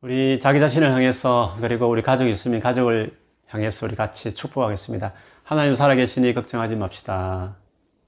우리 0.00 0.38
자기 0.38 0.60
자신을 0.60 0.92
향해서 0.92 1.56
그리고 1.60 1.88
우리 1.88 2.02
가족이 2.02 2.30
있으면 2.30 2.60
가족을 2.60 3.18
향해서 3.48 3.86
우리 3.86 3.96
같이 3.96 4.32
축복하겠습니다. 4.32 5.12
하나님 5.42 5.74
살아계시니 5.74 6.34
걱정하지 6.34 6.76
맙시다. 6.76 7.56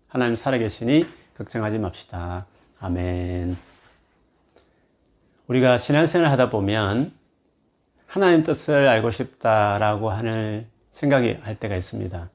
하나님 0.06 0.36
살아계시니 0.36 1.04
걱정하지 1.36 1.80
맙시다. 1.80 2.46
아멘. 2.78 3.56
우리가 5.48 5.78
신앙생활 5.78 6.30
하다 6.30 6.48
보면 6.50 7.12
하나님 8.06 8.44
뜻을 8.44 8.86
알고 8.86 9.10
싶다라고 9.10 10.10
하는 10.10 10.68
생각이 10.92 11.38
할 11.42 11.56
때가 11.56 11.74
있습니다. 11.74 12.30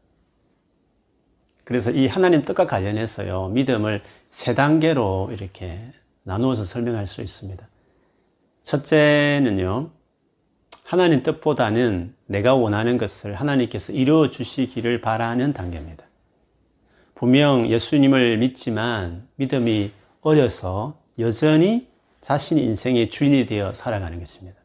그래서 1.63 1.91
이 1.91 2.07
하나님 2.07 2.43
뜻과 2.43 2.67
관련해서요, 2.67 3.47
믿음을 3.49 4.03
세 4.29 4.53
단계로 4.53 5.29
이렇게 5.31 5.79
나누어서 6.23 6.65
설명할 6.65 7.07
수 7.07 7.21
있습니다. 7.21 7.65
첫째는요, 8.65 9.91
하나님 10.83 11.23
뜻보다는 11.23 12.13
내가 12.25 12.55
원하는 12.55 12.97
것을 12.97 13.35
하나님께서 13.35 13.93
이루어 13.93 14.29
주시기를 14.29 15.01
바라는 15.01 15.53
단계입니다. 15.53 16.05
분명 17.13 17.69
예수님을 17.69 18.37
믿지만 18.39 19.27
믿음이 19.35 19.91
어려서 20.21 20.99
여전히 21.17 21.87
자신이 22.21 22.63
인생의 22.63 23.09
주인이 23.09 23.45
되어 23.45 23.73
살아가는 23.73 24.19
것입니다. 24.19 24.59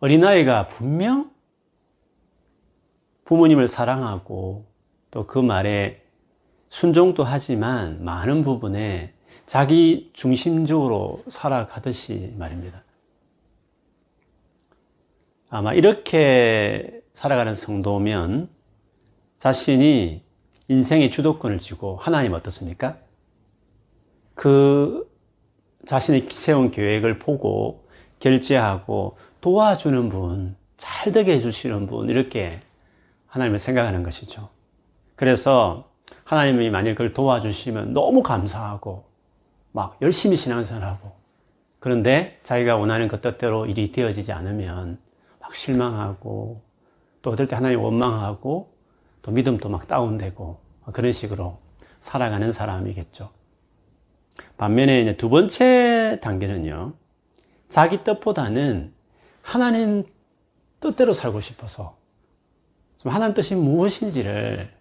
어린아이가 0.00 0.68
분명 0.68 1.30
부모님을 3.24 3.68
사랑하고 3.68 4.66
또 5.10 5.26
그 5.26 5.38
말에 5.38 6.02
순종도 6.68 7.24
하지만 7.24 8.04
많은 8.04 8.44
부분에 8.44 9.14
자기 9.48 10.10
중심적으로 10.12 11.22
살아가듯이 11.28 12.34
말입니다. 12.36 12.82
아마 15.48 15.72
이렇게 15.72 17.00
살아가는 17.14 17.54
성도면 17.54 18.50
자신이 19.38 20.22
인생의 20.68 21.10
주도권을 21.10 21.60
쥐고 21.60 21.96
하나님 21.96 22.34
어떻습니까? 22.34 22.98
그 24.34 25.10
자신이 25.86 26.28
세운 26.30 26.70
계획을 26.70 27.18
보고 27.18 27.88
결제하고 28.20 29.16
도와주는 29.40 30.10
분, 30.10 30.56
잘 30.76 31.10
되게 31.10 31.32
해주시는 31.32 31.86
분, 31.86 32.10
이렇게 32.10 32.60
하나님을 33.28 33.58
생각하는 33.58 34.02
것이죠. 34.02 34.50
그래서 35.16 35.88
하나님이 36.24 36.68
만일 36.68 36.94
그걸 36.94 37.14
도와주시면 37.14 37.94
너무 37.94 38.22
감사하고 38.22 39.07
막 39.78 39.96
열심히 40.02 40.36
신앙생활하고 40.36 41.12
그런데 41.78 42.40
자기가 42.42 42.76
원하는 42.76 43.06
것 43.06 43.20
뜻대로 43.20 43.64
일이 43.64 43.92
되어지지 43.92 44.32
않으면 44.32 44.98
막 45.38 45.54
실망하고 45.54 46.62
또 47.22 47.30
어떨 47.30 47.46
때 47.46 47.54
하나님 47.54 47.80
원망하고 47.80 48.74
또 49.22 49.30
믿음도 49.30 49.68
막 49.68 49.86
다운되고 49.86 50.58
그런 50.92 51.12
식으로 51.12 51.60
살아가는 52.00 52.52
사람이겠죠. 52.52 53.30
반면에 54.56 55.16
두 55.16 55.28
번째 55.28 56.18
단계는요. 56.20 56.94
자기 57.68 58.02
뜻보다는 58.02 58.92
하나님 59.42 60.02
뜻대로 60.80 61.12
살고 61.12 61.40
싶어서 61.40 61.96
하나님 63.04 63.32
뜻이 63.32 63.54
무엇인지를 63.54 64.72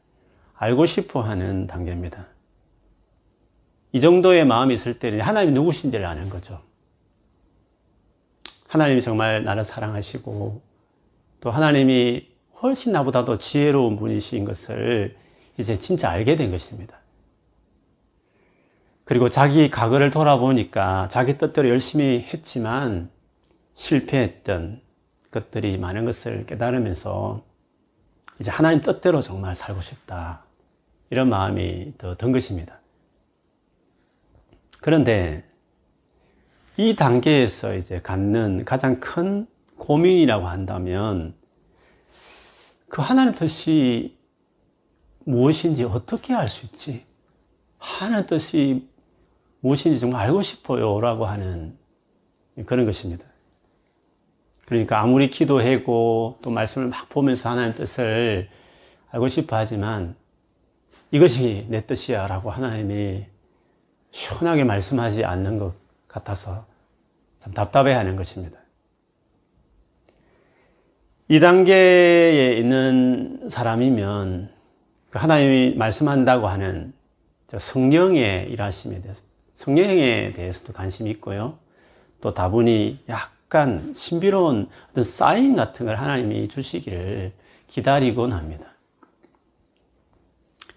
알고 0.55 0.87
싶어 0.87 1.21
하는 1.21 1.67
단계입니다. 1.67 2.36
이 3.91 3.99
정도의 3.99 4.45
마음이 4.45 4.73
있을 4.73 4.99
때는 4.99 5.21
하나님이 5.21 5.53
누구신지를 5.53 6.05
아는 6.05 6.29
거죠. 6.29 6.61
하나님이 8.67 9.01
정말 9.01 9.43
나를 9.43 9.63
사랑하시고 9.63 10.61
또 11.39 11.51
하나님이 11.51 12.27
훨씬 12.61 12.91
나보다도 12.91 13.37
지혜로운 13.37 13.97
분이신 13.97 14.45
것을 14.45 15.15
이제 15.57 15.77
진짜 15.77 16.09
알게 16.09 16.35
된 16.35 16.51
것입니다. 16.51 16.97
그리고 19.05 19.29
자기 19.29 19.69
과거를 19.69 20.11
돌아보니까 20.11 21.07
자기 21.09 21.37
뜻대로 21.37 21.69
열심히 21.69 22.27
했지만 22.33 23.09
실패했던 23.73 24.81
것들이 25.31 25.77
많은 25.77 26.03
것을 26.03 26.45
깨달으면서 26.45 27.43
이제 28.39 28.51
하나님 28.51 28.81
뜻대로 28.81 29.21
정말 29.21 29.55
살고 29.55 29.81
싶다. 29.81 30.43
이런 31.09 31.29
마음이 31.29 31.93
더 31.97 32.15
든 32.15 32.31
것입니다. 32.33 32.76
그런데 34.87 35.43
이 36.77 36.95
단계에서 36.95 37.75
이제 37.75 37.99
갖는 37.99 38.63
가장 38.63 39.01
큰 39.01 39.45
고민이라고 39.75 40.47
한다면 40.47 41.33
그 42.87 43.01
하나님 43.01 43.33
뜻이 43.33 44.17
무엇인지 45.25 45.83
어떻게 45.83 46.33
알 46.33 46.47
수 46.47 46.65
있지? 46.67 47.05
하나님 47.77 48.27
뜻이 48.27 48.87
무엇인지 49.59 49.99
정말 49.99 50.23
알고 50.23 50.41
싶어요. 50.41 51.01
라고 51.01 51.25
하는 51.25 51.77
그런 52.65 52.85
것입니다. 52.85 53.25
그러니까 54.67 55.01
아무리 55.01 55.29
기도하고 55.29 56.39
또 56.41 56.49
말씀을 56.49 56.87
막 56.87 57.09
보면서 57.09 57.49
하나님 57.49 57.73
뜻을 57.73 58.47
알고 59.09 59.27
싶어 59.27 59.57
하지만 59.57 60.15
이것이 61.11 61.65
내 61.67 61.85
뜻이야. 61.85 62.27
라고 62.27 62.51
하나님이 62.51 63.25
시원하게 64.11 64.63
말씀하지 64.63 65.25
않는 65.25 65.57
것 65.57 65.73
같아서 66.07 66.65
참 67.39 67.53
답답해 67.53 67.93
하는 67.93 68.15
것입니다. 68.15 68.57
이 71.29 71.39
단계에 71.39 72.53
있는 72.57 73.49
사람이면 73.49 74.49
그 75.09 75.19
하나님이 75.19 75.75
말씀한다고 75.75 76.47
하는 76.47 76.93
성령의 77.57 78.49
일하심에 78.49 79.01
대해서, 79.01 79.21
성령에 79.55 80.33
대해서도 80.33 80.73
관심이 80.73 81.09
있고요. 81.11 81.57
또 82.21 82.33
다분히 82.33 82.99
약간 83.09 83.93
신비로운 83.93 84.69
어떤 84.91 85.03
사인 85.03 85.55
같은 85.55 85.85
걸 85.85 85.95
하나님이 85.95 86.47
주시기를 86.47 87.33
기다리곤 87.67 88.31
합니다. 88.31 88.76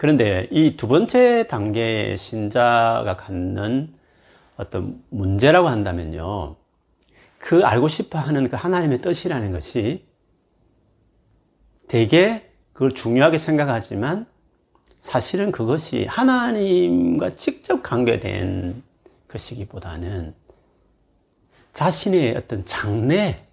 그런데 0.00 0.49
이 0.50 0.78
두 0.78 0.88
번째 0.88 1.47
단계의 1.47 2.16
신자가 2.16 3.19
갖는 3.19 3.93
어떤 4.56 5.05
문제라고 5.11 5.69
한다면요. 5.69 6.56
그 7.37 7.66
알고 7.66 7.88
싶어 7.88 8.19
하는 8.19 8.49
그 8.49 8.56
하나님의 8.56 9.03
뜻이라는 9.03 9.53
것이 9.53 10.06
되게 11.87 12.50
그걸 12.72 12.94
중요하게 12.94 13.37
생각하지만 13.37 14.25
사실은 14.99 15.53
그것이 15.53 16.06
하나님과 16.06 17.33
직접 17.33 17.83
관계된 17.83 18.83
것이기보다는 19.28 20.33
자신의 21.75 22.39
어떤 22.39 22.65
장래, 22.65 23.44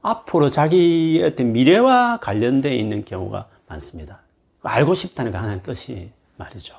앞으로 0.00 0.50
자기의 0.50 1.22
어떤 1.22 1.52
미래와 1.52 2.20
관련되어 2.22 2.72
있는 2.72 3.04
경우가 3.04 3.50
많습니다. 3.66 4.25
알고 4.68 4.94
싶다는 4.94 5.32
게 5.32 5.38
하나님 5.38 5.62
뜻이 5.62 6.10
말이죠. 6.36 6.76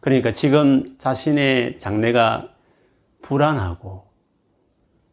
그러니까 0.00 0.32
지금 0.32 0.96
자신의 0.98 1.78
장래가 1.78 2.54
불안하고 3.22 4.06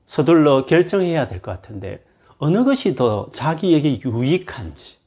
서둘러 0.05 0.65
결정해야 0.65 1.27
될 1.27 1.39
것 1.39 1.51
같은데 1.51 2.03
어느 2.37 2.63
것이 2.63 2.95
더 2.95 3.29
자기에게 3.33 4.01
유익한지 4.01 4.97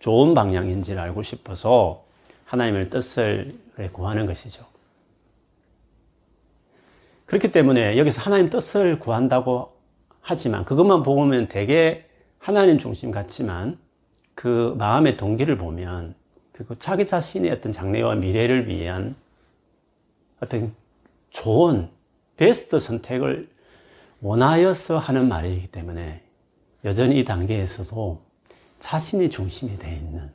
좋은 0.00 0.34
방향인지를 0.34 1.00
알고 1.00 1.22
싶어서 1.22 2.04
하나님의 2.44 2.90
뜻을 2.90 3.56
구하는 3.92 4.26
것이죠. 4.26 4.66
그렇기 7.26 7.50
때문에 7.52 7.96
여기서 7.96 8.20
하나님 8.20 8.50
뜻을 8.50 8.98
구한다고 8.98 9.72
하지만 10.20 10.64
그것만 10.64 11.02
보면 11.02 11.48
되게 11.48 12.06
하나님 12.38 12.76
중심 12.78 13.10
같지만 13.10 13.78
그 14.34 14.74
마음의 14.78 15.16
동기를 15.16 15.56
보면 15.56 16.14
그리고 16.52 16.74
자기 16.76 17.06
자신의 17.06 17.50
어떤 17.50 17.72
장래와 17.72 18.16
미래를 18.16 18.68
위한 18.68 19.14
어떤 20.40 20.74
좋은 21.30 21.88
베스트 22.36 22.78
선택을 22.78 23.48
원하여서 24.20 24.98
하는 24.98 25.28
말이기 25.28 25.68
때문에 25.68 26.22
여전히 26.84 27.18
이 27.20 27.24
단계에서도 27.24 28.22
자신이 28.78 29.30
중심이 29.30 29.78
되어 29.78 29.92
있는 29.92 30.30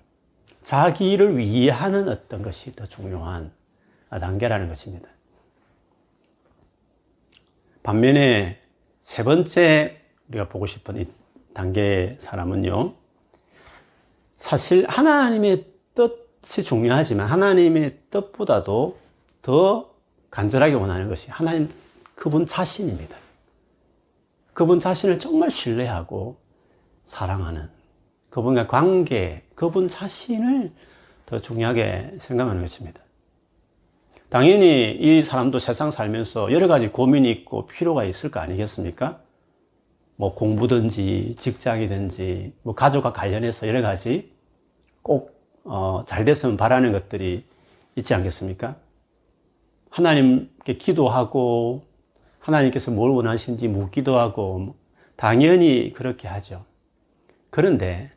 자기를 0.64 1.38
위하는 1.38 2.10
어떤 2.10 2.42
것이 2.42 2.76
더 2.76 2.86
중요한 2.86 3.52
단계라는 4.10 4.68
것입니다. 4.68 5.08
반면에 7.84 8.60
세 9.00 9.24
번째 9.24 10.02
우리가 10.28 10.50
보고 10.50 10.66
싶은 10.66 10.98
이 10.98 11.06
단계의 11.54 12.18
사람은요, 12.20 12.94
사실 14.38 14.86
하나님의 14.88 15.66
뜻이 15.94 16.64
중요하지만 16.64 17.28
하나님의 17.28 17.98
뜻보다도 18.10 18.98
더 19.42 19.90
간절하게 20.30 20.76
원하는 20.76 21.10
것이 21.10 21.30
하나님 21.30 21.70
그분 22.16 22.46
자신입니다. 22.46 23.18
그분 24.54 24.80
자신을 24.80 25.20
정말 25.20 25.52
신뢰하고 25.52 26.38
사랑하는 27.04 27.70
그분과 28.30 28.68
관계, 28.68 29.44
그분 29.56 29.88
자신을 29.88 30.72
더 31.26 31.40
중요하게 31.40 32.18
생각하는 32.20 32.62
것입니다. 32.62 33.02
당연히 34.30 34.92
이 34.92 35.22
사람도 35.22 35.60
세상 35.60 35.90
살면서 35.90 36.52
여러 36.52 36.68
가지 36.68 36.90
고민이 36.90 37.32
있고 37.32 37.66
필요가 37.68 38.04
있을 38.04 38.30
거 38.30 38.40
아니겠습니까? 38.40 39.20
뭐 40.18 40.34
공부든지 40.34 41.36
직장이든지 41.38 42.54
뭐 42.64 42.76
가족과 42.76 43.14
관련해서 43.14 43.68
여러 43.68 43.82
가지 43.82 44.34
꼭, 45.02 45.40
어, 45.64 46.04
잘 46.06 46.26
됐으면 46.26 46.58
바라는 46.58 46.92
것들이 46.92 47.46
있지 47.96 48.14
않겠습니까? 48.14 48.76
하나님께 49.90 50.78
기도하고 50.78 51.86
하나님께서 52.40 52.92
뭘 52.92 53.12
원하시는지 53.12 53.68
묻기도 53.68 54.18
하고 54.20 54.76
당연히 55.16 55.94
그렇게 55.94 56.28
하죠. 56.28 56.66
그런데 57.50 58.12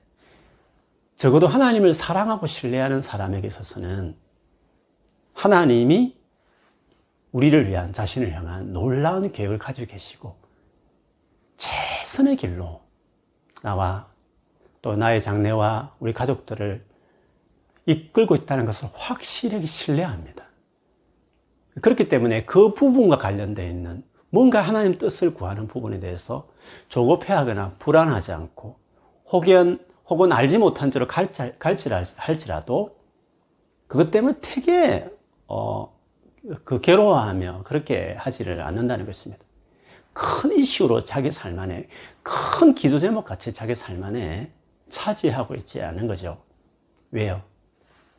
적어도 1.17 1.47
하나님을 1.47 1.93
사랑하고 1.93 2.47
신뢰하는 2.47 3.03
사람에게 3.03 3.47
있어서는 3.47 4.17
하나님이 5.35 6.17
우리를 7.33 7.69
위한 7.69 7.93
자신을 7.93 8.33
향한 8.33 8.73
놀라운 8.73 9.31
계획을 9.31 9.59
가지고 9.59 9.93
계시고 9.93 10.40
최선의 11.61 12.37
길로 12.37 12.81
나와 13.63 14.09
또 14.81 14.97
나의 14.97 15.21
장래와 15.21 15.95
우리 16.01 16.15
가족들을 16.15 16.83
이끌고 17.85 18.35
있다는 18.35 18.65
것을 18.65 18.89
확실하게 18.95 19.67
신뢰합니다. 19.67 20.47
그렇기 21.83 22.09
때문에 22.09 22.47
그 22.47 22.73
부분과 22.73 23.19
관련되어 23.19 23.69
있는 23.69 24.03
뭔가 24.31 24.63
하나님 24.63 24.97
뜻을 24.97 25.35
구하는 25.35 25.67
부분에 25.67 26.01
대해서 26.01 26.49
조급해하거나 26.89 27.73
불안하지 27.79 28.33
않고 28.33 28.79
혹은, 29.27 29.85
혹은 30.07 30.33
알지 30.33 30.57
못한 30.57 30.91
줄을 30.91 31.07
갈지라도 31.07 32.97
그것 33.87 34.11
때문에 34.11 34.39
되게 34.41 35.11
어, 35.47 35.95
그 36.65 36.81
괴로워하며 36.81 37.65
그렇게 37.65 38.15
하지를 38.19 38.63
않는다는 38.63 39.05
것입니다. 39.05 39.45
큰 40.13 40.53
이슈로 40.53 41.05
자기 41.05 41.31
삶 41.31 41.59
안에 41.59 41.89
큰 42.23 42.75
기도 42.75 42.99
제목 42.99 43.25
같이 43.25 43.53
자기 43.53 43.75
삶 43.75 44.03
안에 44.03 44.51
차지하고 44.89 45.55
있지 45.55 45.83
않은 45.83 46.07
거죠. 46.07 46.43
왜요? 47.11 47.43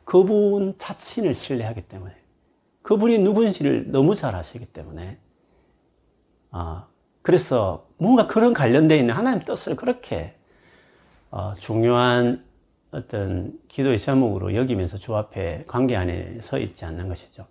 그분 0.04 0.74
자신을 0.78 1.34
신뢰하기 1.34 1.82
때문에 1.82 2.14
그분이 2.82 3.18
누군지를 3.18 3.90
너무 3.90 4.14
잘 4.14 4.34
아시기 4.34 4.66
때문에 4.66 5.18
아 6.50 6.86
그래서 7.22 7.86
뭔가 7.98 8.26
그런 8.26 8.52
관련되어 8.52 8.98
있는 8.98 9.14
하나님 9.14 9.40
뜻을 9.40 9.76
그렇게 9.76 10.34
어, 11.30 11.54
중요한 11.58 12.44
어떤 12.90 13.58
기도의 13.68 13.98
제목으로 13.98 14.54
여기면서 14.54 14.98
주 14.98 15.16
앞에 15.16 15.64
관계 15.66 15.96
안에 15.96 16.40
서 16.42 16.58
있지 16.58 16.84
않는 16.84 17.08
것이죠. 17.08 17.46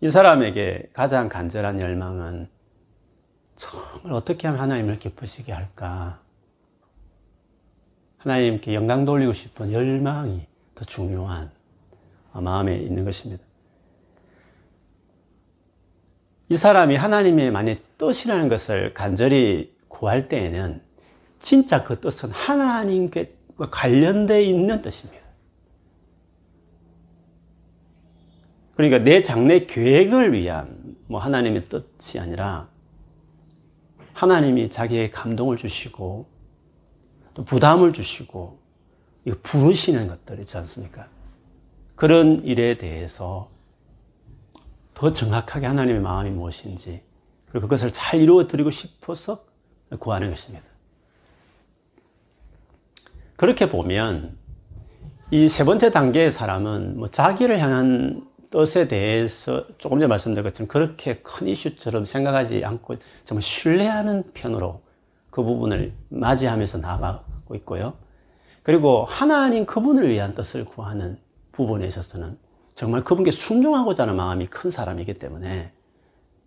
이 0.00 0.10
사람에게 0.10 0.90
가장 0.92 1.28
간절한 1.28 1.80
열망은 1.80 2.48
정말 3.56 4.12
어떻게 4.12 4.46
하면 4.46 4.60
하나님을 4.60 4.98
기쁘시게 4.98 5.52
할까? 5.52 6.20
하나님께 8.18 8.74
영광 8.74 9.04
돌리고 9.04 9.32
싶은 9.32 9.72
열망이 9.72 10.46
더 10.74 10.84
중요한 10.84 11.50
마음에 12.32 12.76
있는 12.76 13.04
것입니다. 13.04 13.42
이 16.48 16.56
사람이 16.56 16.96
하나님의 16.96 17.50
만약 17.50 17.78
뜻이라는 17.98 18.48
것을 18.48 18.94
간절히 18.94 19.76
구할 19.88 20.28
때에는 20.28 20.80
진짜 21.40 21.82
그 21.82 22.00
뜻은 22.00 22.30
하나님과 22.30 23.70
관련되어 23.70 24.40
있는 24.40 24.80
뜻입니다. 24.80 25.17
그러니까 28.78 29.00
내 29.00 29.22
장래 29.22 29.66
계획을 29.66 30.32
위한 30.32 30.96
뭐 31.08 31.18
하나님의 31.18 31.68
뜻이 31.68 32.20
아니라 32.20 32.68
하나님이 34.12 34.70
자기의 34.70 35.10
감동을 35.10 35.56
주시고 35.56 36.28
또 37.34 37.44
부담을 37.44 37.92
주시고 37.92 38.60
부르시는 39.42 40.06
것들 40.06 40.38
있지 40.38 40.56
않습니까? 40.58 41.08
그런 41.96 42.44
일에 42.44 42.78
대해서 42.78 43.50
더 44.94 45.12
정확하게 45.12 45.66
하나님의 45.66 46.00
마음이 46.00 46.30
무엇인지 46.30 47.02
그리고 47.50 47.66
그것을 47.66 47.92
잘 47.92 48.20
이루어 48.20 48.46
드리고 48.46 48.70
싶어서 48.70 49.44
구하는 49.98 50.30
것입니다. 50.30 50.64
그렇게 53.34 53.68
보면 53.68 54.36
이 55.32 55.48
세 55.48 55.64
번째 55.64 55.90
단계의 55.90 56.30
사람은 56.30 56.96
뭐 56.96 57.10
자기를 57.10 57.58
향한 57.58 58.27
뜻에 58.50 58.88
대해서 58.88 59.66
조금 59.78 59.98
전에 59.98 60.08
말씀드린 60.08 60.44
것처럼 60.44 60.68
그렇게 60.68 61.18
큰 61.18 61.48
이슈처럼 61.48 62.04
생각하지 62.04 62.64
않고 62.64 62.96
정말 63.24 63.42
신뢰하는 63.42 64.24
편으로 64.32 64.80
그 65.30 65.42
부분을 65.42 65.92
맞이하면서 66.08 66.78
나아가고 66.78 67.54
있고요. 67.56 67.94
그리고 68.62 69.04
하나님 69.04 69.66
그분을 69.66 70.10
위한 70.10 70.34
뜻을 70.34 70.64
구하는 70.64 71.18
부분에 71.52 71.86
있어서는 71.86 72.38
정말 72.74 73.04
그분께 73.04 73.30
순종하고자 73.30 74.04
하는 74.04 74.16
마음이 74.16 74.46
큰 74.46 74.70
사람이기 74.70 75.14
때문에 75.14 75.72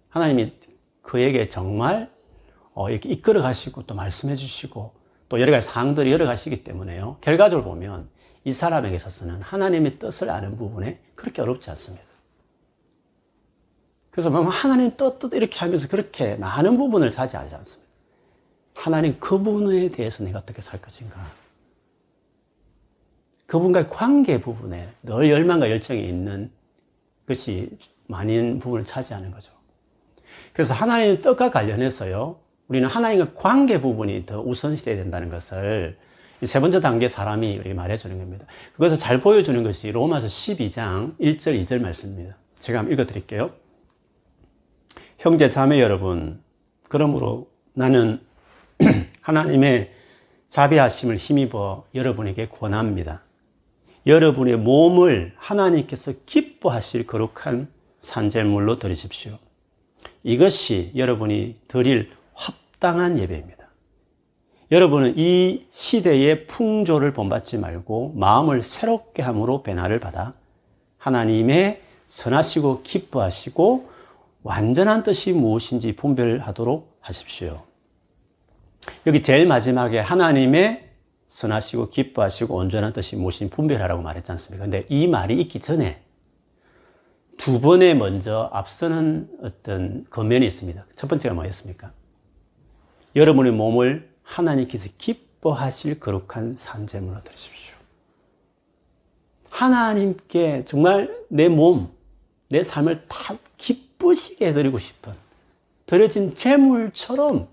하나님이 0.09 0.51
그에게 1.01 1.49
정말 1.49 2.11
어, 2.73 2.89
이렇게 2.89 3.09
이끌어 3.09 3.41
가시고 3.41 3.83
또 3.83 3.95
말씀해 3.95 4.35
주시고 4.35 4.93
또 5.29 5.41
여러 5.41 5.51
가지 5.51 5.67
사항들이 5.67 6.11
여러 6.11 6.25
가지이기 6.25 6.63
때문에요. 6.63 7.17
결과적으로 7.21 7.67
보면 7.67 8.09
이 8.43 8.53
사람에게 8.53 8.95
있어서는 8.95 9.41
하나님의 9.41 9.99
뜻을 9.99 10.29
아는 10.29 10.57
부분에 10.57 10.99
그렇게 11.15 11.41
어렵지 11.41 11.69
않습니다. 11.71 12.03
그래서 14.09 14.29
뭐 14.29 14.43
하나님 14.49 14.95
뜻, 14.97 15.19
뜻 15.19 15.33
이렇게 15.33 15.57
하면서 15.59 15.87
그렇게 15.87 16.35
많은 16.35 16.77
부분을 16.77 17.11
차지하지 17.11 17.55
않습니다. 17.55 17.91
하나님 18.73 19.17
그 19.19 19.37
부분에 19.37 19.89
대해서 19.89 20.23
내가 20.23 20.39
어떻게 20.39 20.61
살 20.61 20.81
것인가. 20.81 21.19
그분과의 23.45 23.89
관계 23.89 24.39
부분에 24.39 24.89
늘 25.03 25.29
열망과 25.29 25.69
열정이 25.69 26.07
있는 26.07 26.51
것이 27.27 27.77
많은 28.07 28.59
부분을 28.59 28.85
차지하는 28.85 29.31
거죠. 29.31 29.51
그래서 30.53 30.73
하나님의 30.73 31.21
뜻과 31.21 31.51
관련해서요, 31.51 32.37
우리는 32.67 32.87
하나님과 32.87 33.33
관계 33.33 33.79
부분이 33.81 34.25
더 34.25 34.41
우선시 34.41 34.85
돼야 34.85 34.95
된다는 34.95 35.29
것을 35.29 35.97
세 36.43 36.59
번째 36.59 36.79
단계 36.79 37.07
사람이 37.07 37.59
말해주는 37.73 38.17
겁니다. 38.17 38.45
그것을 38.73 38.97
잘 38.97 39.19
보여주는 39.19 39.61
것이 39.63 39.91
로마서 39.91 40.27
12장 40.27 41.17
1절, 41.19 41.63
2절 41.63 41.81
말씀입니다. 41.81 42.35
제가 42.59 42.79
한번 42.79 42.93
읽어드릴게요. 42.93 43.51
형제 45.19 45.49
자매 45.49 45.79
여러분, 45.79 46.41
그러므로 46.89 47.49
나는 47.73 48.19
하나님의 49.21 49.91
자비하심을 50.49 51.17
힘입어 51.17 51.85
여러분에게 51.93 52.49
권합니다. 52.49 53.21
여러분의 54.07 54.57
몸을 54.57 55.33
하나님께서 55.37 56.13
기뻐하실 56.25 57.05
거룩한 57.05 57.69
산재물로 57.99 58.77
드리십시오. 58.77 59.37
이것이 60.23 60.91
여러분이 60.95 61.57
드릴 61.67 62.11
합당한 62.33 63.19
예배입니다. 63.19 63.60
여러분은 64.71 65.15
이 65.17 65.65
시대의 65.69 66.47
풍조를 66.47 67.11
본받지 67.11 67.57
말고 67.57 68.13
마음을 68.15 68.63
새롭게 68.63 69.21
함으로 69.21 69.63
변화를 69.63 69.99
받아 69.99 70.33
하나님의 70.97 71.81
선하시고 72.07 72.83
기뻐하시고 72.83 73.89
완전한 74.43 75.03
뜻이 75.03 75.33
무엇인지 75.33 75.95
분별하도록 75.97 76.99
하십시오. 77.01 77.63
여기 79.05 79.21
제일 79.21 79.45
마지막에 79.45 79.99
하나님의 79.99 80.89
선하시고 81.27 81.89
기뻐하시고 81.89 82.55
온전한 82.55 82.93
뜻이 82.93 83.17
무엇인지 83.17 83.53
분별하라고 83.53 84.01
말했지 84.01 84.31
않습니까? 84.31 84.63
근데 84.63 84.85
이 84.87 85.05
말이 85.07 85.39
있기 85.41 85.59
전에 85.59 86.01
두 87.37 87.59
번에 87.59 87.93
먼저 87.93 88.49
앞서는 88.53 89.29
어떤 89.43 90.05
겉면이 90.09 90.45
있습니다. 90.45 90.85
첫 90.95 91.07
번째가 91.07 91.35
뭐였습니까? 91.35 91.91
여러분의 93.15 93.51
몸을 93.51 94.10
하나님께서 94.31 94.89
기뻐하실 94.97 95.99
거룩한 95.99 96.55
산재물로 96.55 97.23
드리십시오. 97.23 97.75
하나님께 99.49 100.65
정말 100.65 101.13
내 101.27 101.49
몸, 101.49 101.91
내 102.49 102.63
삶을 102.63 103.05
다 103.07 103.35
기쁘시게 103.57 104.47
해드리고 104.47 104.79
싶은 104.79 105.13
드려진 105.85 106.35
재물처럼 106.35 107.47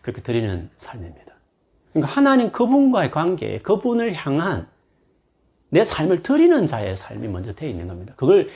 그렇게 0.00 0.22
드리는 0.22 0.70
삶입니다. 0.78 1.34
그러니까 1.92 2.12
하나님 2.14 2.50
그분과의 2.50 3.10
관계, 3.10 3.58
그분을 3.58 4.14
향한 4.14 4.68
내 5.70 5.84
삶을 5.84 6.22
드리는 6.22 6.66
자의 6.66 6.96
삶이 6.96 7.28
먼저 7.28 7.52
되어 7.54 7.68
있는 7.68 7.88
겁니다. 7.88 8.14
그걸 8.16 8.48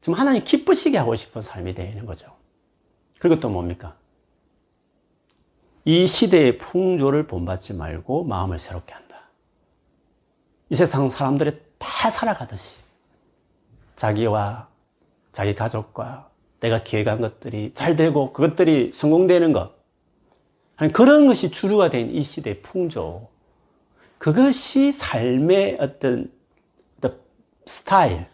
지금 0.00 0.14
하나님 0.18 0.42
기쁘시게 0.44 0.96
하고 0.96 1.14
싶은 1.14 1.42
삶이 1.42 1.74
되는 1.74 2.06
거죠. 2.06 2.34
그리고 3.18 3.40
또 3.40 3.50
뭡니까? 3.50 3.96
이 5.88 6.06
시대의 6.06 6.58
풍조를 6.58 7.26
본받지 7.26 7.72
말고 7.72 8.24
마음을 8.24 8.58
새롭게 8.58 8.92
한다. 8.92 9.22
이 10.68 10.74
세상 10.74 11.08
사람들이 11.08 11.58
다 11.78 12.10
살아가듯이 12.10 12.76
자기와 13.96 14.68
자기 15.32 15.54
가족과 15.54 16.28
내가 16.60 16.82
계획한 16.84 17.22
것들이 17.22 17.72
잘 17.72 17.96
되고 17.96 18.34
그것들이 18.34 18.90
성공되는 18.92 19.52
것. 19.52 19.72
그런 20.92 21.26
것이 21.26 21.50
주류가 21.50 21.88
된 21.88 22.10
이 22.10 22.20
시대의 22.20 22.60
풍조. 22.60 23.26
그것이 24.18 24.92
삶의 24.92 25.78
어떤, 25.80 26.30
어떤 26.98 27.18
스타일, 27.64 28.26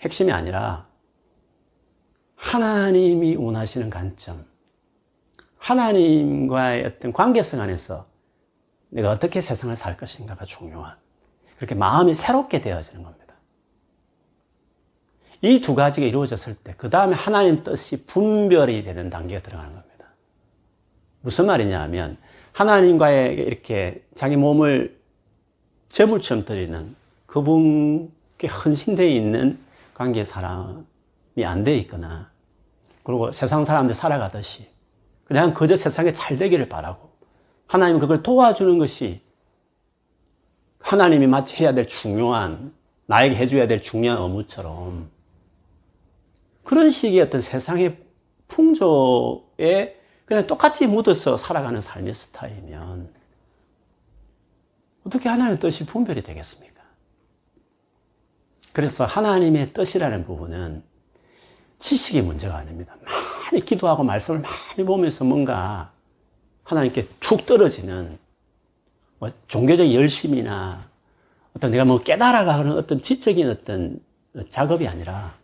핵심이 0.00 0.32
아니라 0.32 0.88
하나님이 2.34 3.36
원하시는 3.36 3.88
관점, 3.88 4.44
하나님과의 5.62 6.84
어떤 6.84 7.12
관계성 7.12 7.60
안에서 7.60 8.06
내가 8.88 9.10
어떻게 9.10 9.40
세상을 9.40 9.74
살 9.76 9.96
것인가가 9.96 10.44
중요한 10.44 10.96
그렇게 11.56 11.76
마음이 11.76 12.14
새롭게 12.14 12.60
되어지는 12.60 13.04
겁니다. 13.04 13.34
이 15.40 15.60
두 15.60 15.74
가지가 15.74 16.06
이루어졌을 16.06 16.54
때, 16.54 16.74
그 16.76 16.90
다음에 16.90 17.14
하나님 17.14 17.62
뜻이 17.62 18.06
분별이 18.06 18.82
되는 18.82 19.08
단계가 19.08 19.42
들어가는 19.42 19.72
겁니다. 19.72 20.06
무슨 21.20 21.46
말이냐 21.46 21.80
하면, 21.82 22.16
하나님과의 22.52 23.34
이렇게 23.34 24.04
자기 24.14 24.36
몸을 24.36 25.00
제물처럼 25.88 26.44
드리는 26.44 26.94
그분께 27.26 28.48
헌신되어 28.48 29.06
있는 29.06 29.58
관계 29.94 30.24
사람이 30.24 31.44
안 31.44 31.64
돼 31.64 31.76
있거나, 31.78 32.30
그리고 33.04 33.30
세상 33.32 33.64
사람들 33.64 33.94
살아가듯이, 33.94 34.71
그냥 35.24 35.54
그저 35.54 35.76
세상에 35.76 36.12
잘 36.12 36.36
되기를 36.36 36.68
바라고, 36.68 37.10
하나님 37.66 37.98
그걸 37.98 38.22
도와주는 38.22 38.78
것이 38.78 39.22
하나님이 40.80 41.26
마치 41.26 41.56
해야 41.56 41.72
될 41.72 41.86
중요한, 41.86 42.74
나에게 43.06 43.36
해줘야 43.36 43.66
될 43.66 43.80
중요한 43.80 44.18
업무처럼, 44.18 45.10
그런 46.64 46.90
식의 46.90 47.20
어떤 47.20 47.40
세상의 47.40 47.98
풍조에 48.48 50.00
그냥 50.24 50.46
똑같이 50.46 50.86
묻어서 50.86 51.36
살아가는 51.36 51.80
삶의 51.80 52.14
스타일이면, 52.14 53.12
어떻게 55.06 55.28
하나님의 55.28 55.60
뜻이 55.60 55.86
분별이 55.86 56.22
되겠습니까? 56.22 56.82
그래서 58.72 59.04
하나님의 59.04 59.72
뜻이라는 59.72 60.24
부분은 60.24 60.82
지식의 61.78 62.22
문제가 62.22 62.56
아닙니다. 62.56 62.96
많이 63.52 63.64
기도하고 63.64 64.02
말씀을 64.02 64.40
많이 64.40 64.84
보면서 64.84 65.24
뭔가 65.24 65.92
하나님께 66.64 67.06
툭 67.20 67.44
떨어지는 67.44 68.18
뭐 69.18 69.30
종교적 69.46 69.92
열심이나 69.92 70.80
어떤 71.54 71.70
내가 71.70 71.84
뭐 71.84 72.02
깨달아가는 72.02 72.72
어떤 72.72 73.02
지적인 73.02 73.50
어떤 73.50 74.00
작업이 74.48 74.88
아니라 74.88 75.34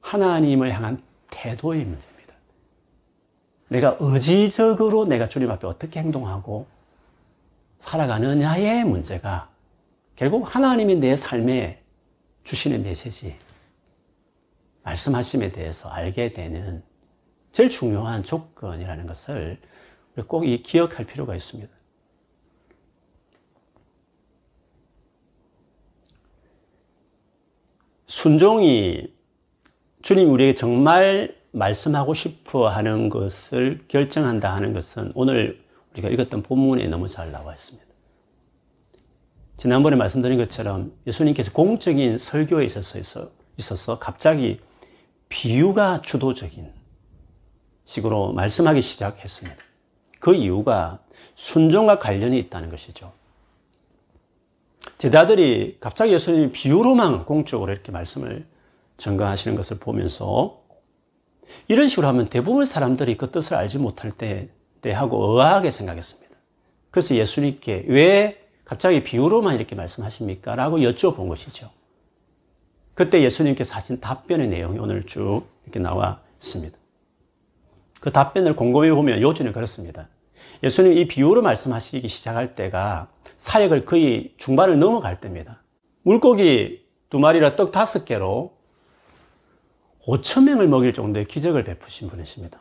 하나님을 0.00 0.74
향한 0.74 1.00
태도의 1.30 1.84
문제입니다. 1.84 2.34
내가 3.68 3.96
의지적으로 4.00 5.04
내가 5.04 5.28
주님 5.28 5.48
앞에 5.50 5.68
어떻게 5.68 6.00
행동하고 6.00 6.66
살아가느냐의 7.78 8.84
문제가 8.84 9.48
결국 10.16 10.54
하나님이 10.54 10.96
내 10.96 11.16
삶에 11.16 11.80
주시는 12.42 12.82
메시지, 12.82 13.36
말씀하심에 14.82 15.52
대해서 15.52 15.88
알게 15.88 16.32
되는 16.32 16.82
제일 17.52 17.68
중요한 17.70 18.22
조건이라는 18.22 19.06
것을 19.06 19.60
꼭 20.26 20.42
기억할 20.62 21.06
필요가 21.06 21.34
있습니다. 21.34 21.70
순종이 28.06 29.12
주님 30.02 30.32
우리에게 30.32 30.54
정말 30.54 31.36
말씀하고 31.52 32.14
싶어 32.14 32.68
하는 32.68 33.08
것을 33.08 33.84
결정한다 33.88 34.54
하는 34.54 34.72
것은 34.72 35.12
오늘 35.14 35.62
우리가 35.92 36.08
읽었던 36.08 36.42
본문에 36.42 36.86
너무 36.88 37.08
잘 37.08 37.30
나와 37.32 37.54
있습니다. 37.54 37.86
지난번에 39.56 39.96
말씀드린 39.96 40.38
것처럼 40.38 40.92
예수님께서 41.06 41.52
공적인 41.52 42.18
설교에 42.18 42.64
있어서, 42.64 43.30
있어서 43.58 43.98
갑자기 43.98 44.60
비유가 45.30 46.02
주도적인 46.02 46.70
식으로 47.84 48.34
말씀하기 48.34 48.82
시작했습니다. 48.82 49.56
그 50.18 50.34
이유가 50.34 50.98
순종과 51.34 51.98
관련이 51.98 52.38
있다는 52.38 52.68
것이죠. 52.68 53.12
제자들이 54.98 55.78
갑자기 55.80 56.12
예수님이 56.12 56.52
비유로만 56.52 57.24
공적으로 57.24 57.72
이렇게 57.72 57.90
말씀을 57.90 58.44
전가하시는 58.98 59.56
것을 59.56 59.78
보면서 59.78 60.60
이런 61.68 61.88
식으로 61.88 62.06
하면 62.08 62.26
대부분 62.26 62.66
사람들이 62.66 63.16
그 63.16 63.30
뜻을 63.30 63.54
알지 63.54 63.78
못할 63.78 64.12
때, 64.12 64.48
때 64.82 64.92
하고 64.92 65.32
의아하게 65.32 65.70
생각했습니다. 65.70 66.36
그래서 66.90 67.14
예수님께 67.14 67.86
왜 67.88 68.46
갑자기 68.64 69.02
비유로만 69.02 69.54
이렇게 69.54 69.74
말씀하십니까? 69.74 70.54
라고 70.54 70.78
여쭤본 70.78 71.28
것이죠. 71.28 71.70
그때 72.94 73.22
예수님께서 73.22 73.74
하신 73.74 74.00
답변의 74.00 74.48
내용이 74.48 74.78
오늘 74.78 75.06
쭉 75.06 75.44
이렇게 75.64 75.78
나와 75.80 76.20
있습니다. 76.38 76.76
그 78.00 78.12
답변을 78.12 78.56
곰곰이 78.56 78.90
보면 78.90 79.20
요지는 79.20 79.52
그렇습니다. 79.52 80.08
예수님 80.62 80.94
이 80.94 81.06
비유로 81.06 81.42
말씀하시기 81.42 82.06
시작할 82.08 82.54
때가 82.54 83.08
사역을 83.36 83.84
거의 83.84 84.34
중반을 84.36 84.78
넘어갈 84.78 85.20
때입니다. 85.20 85.62
물고기 86.02 86.86
두 87.08 87.18
마리라 87.18 87.56
떡 87.56 87.72
다섯 87.72 88.04
개로 88.04 88.56
5천 90.06 90.44
명을 90.44 90.68
먹일 90.68 90.92
정도의 90.92 91.26
기적을 91.26 91.64
베푸신 91.64 92.08
분이십니다. 92.08 92.60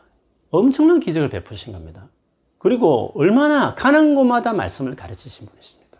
엄청난 0.51 0.99
기적을 0.99 1.29
베푸신 1.29 1.73
겁니다. 1.73 2.09
그리고 2.57 3.11
얼마나 3.15 3.75
가는 3.75 4.15
곳마다 4.15 4.53
말씀을 4.53 4.95
가르치신 4.95 5.47
분이십니다. 5.47 5.97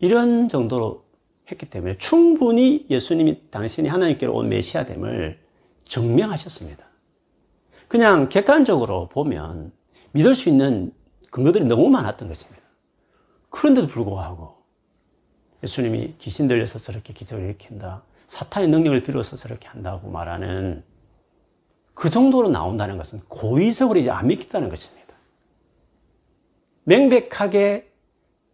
이런 0.00 0.48
정도로 0.48 1.04
했기 1.50 1.66
때문에 1.66 1.98
충분히 1.98 2.86
예수님이 2.88 3.50
당신이 3.50 3.88
하나님께로 3.88 4.34
온 4.34 4.48
메시아됨을 4.48 5.38
증명하셨습니다. 5.84 6.84
그냥 7.88 8.28
객관적으로 8.28 9.08
보면 9.08 9.72
믿을 10.12 10.34
수 10.34 10.48
있는 10.48 10.92
근거들이 11.30 11.64
너무 11.64 11.90
많았던 11.90 12.28
것입니다. 12.28 12.62
그런데도 13.50 13.86
불구하고 13.88 14.62
예수님이 15.62 16.14
귀신 16.18 16.48
들려서 16.48 16.78
저렇게 16.78 17.12
기적을 17.12 17.44
일으킨다. 17.44 18.02
사탄의 18.28 18.68
능력을 18.70 19.02
빌어서 19.02 19.36
저렇게 19.36 19.68
한다고 19.68 20.08
말하는 20.08 20.82
그 21.94 22.08
정도로 22.08 22.48
나온다는 22.48 22.96
것은 22.96 23.20
고의적으로 23.28 23.98
이제 23.98 24.10
안 24.10 24.26
믿겠다는 24.26 24.70
것입니다. 24.70 25.14
명백하게 26.84 27.91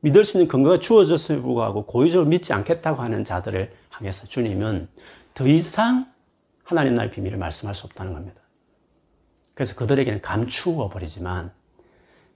믿을 0.00 0.24
수 0.24 0.36
있는 0.36 0.48
근거가 0.48 0.78
주어졌음에 0.78 1.40
불구하고 1.40 1.86
고의적으로 1.86 2.28
믿지 2.28 2.52
않겠다고 2.52 3.02
하는 3.02 3.24
자들을 3.24 3.72
향해서 3.90 4.26
주님은 4.26 4.88
더 5.34 5.46
이상 5.46 6.12
하나님 6.62 6.94
나라의 6.94 7.10
비밀을 7.10 7.38
말씀할 7.38 7.74
수 7.74 7.86
없다는 7.86 8.12
겁니다. 8.12 8.42
그래서 9.54 9.74
그들에게는 9.74 10.20
감추어 10.20 10.88
버리지만 10.88 11.52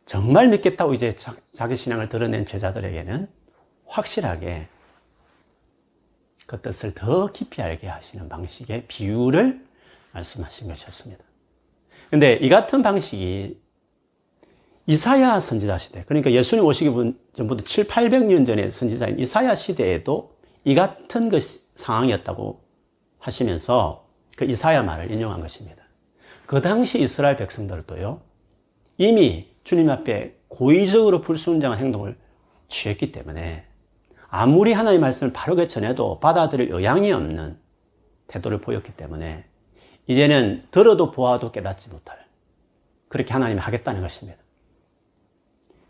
정말 0.07 0.49
믿겠다고 0.49 0.95
이제 0.95 1.15
자기 1.53 1.77
신앙을 1.77 2.09
드러낸 2.09 2.45
제자들에게는 2.45 3.29
확실하게 3.87 4.67
그 6.47 6.61
뜻을 6.61 6.93
더 6.95 7.31
깊이 7.31 7.63
알게 7.63 7.87
하시는 7.87 8.29
방식의 8.29 8.87
비유를 8.89 9.65
말씀하신 10.13 10.69
것이었습니다. 10.69 11.23
근데 12.11 12.35
이 12.35 12.49
같은 12.49 12.83
방식이 12.83 13.62
이사야 14.87 15.39
선지자 15.41 15.79
시대, 15.79 16.05
그러니까 16.05 16.33
예수님 16.33 16.65
오시기 16.65 17.15
전부터 17.35 17.65
7, 17.65 17.87
800년 17.87 18.47
전의 18.47 18.71
선지자인 18.71 19.19
이사야 19.19 19.55
시대에도 19.55 20.37
이 20.65 20.75
같은 20.75 21.29
것 21.29 21.43
상황이었다고 21.75 22.61
하시면서 23.19 24.09
그 24.37 24.45
이사야 24.45 24.83
말을 24.83 25.11
인용한 25.11 25.41
것입니다. 25.41 25.83
그 26.47 26.61
당시 26.61 27.01
이스라엘 27.01 27.37
백성들도요, 27.37 28.21
이미 28.99 29.49
주님 29.65 29.89
앞에 29.91 30.37
고의적으로 30.49 31.21
불순종한 31.21 31.79
행동을 31.79 32.17
취했기 32.69 33.13
때문에 33.13 33.65
아무리 34.29 34.73
하나님의 34.73 35.01
말씀을 35.01 35.33
바르게 35.33 35.67
전해도 35.67 36.19
받아들일 36.21 36.73
의향이 36.73 37.13
없는 37.13 37.59
태도를 38.27 38.61
보였기 38.61 38.93
때문에 38.93 39.45
이제는 40.07 40.65
들어도 40.71 41.11
보아도 41.11 41.53
깨닫지 41.53 41.91
못할 41.91 42.19
그렇게 43.09 43.33
하나님이 43.33 43.61
하겠다는 43.61 44.01
것입니다. 44.01 44.43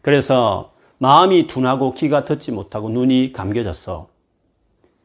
그래서 0.03 0.73
마음이 0.99 1.47
둔하고 1.47 1.95
귀가 1.95 2.25
듣지 2.25 2.53
못하고 2.53 2.91
눈이 2.91 3.33
감겨져서 3.33 4.09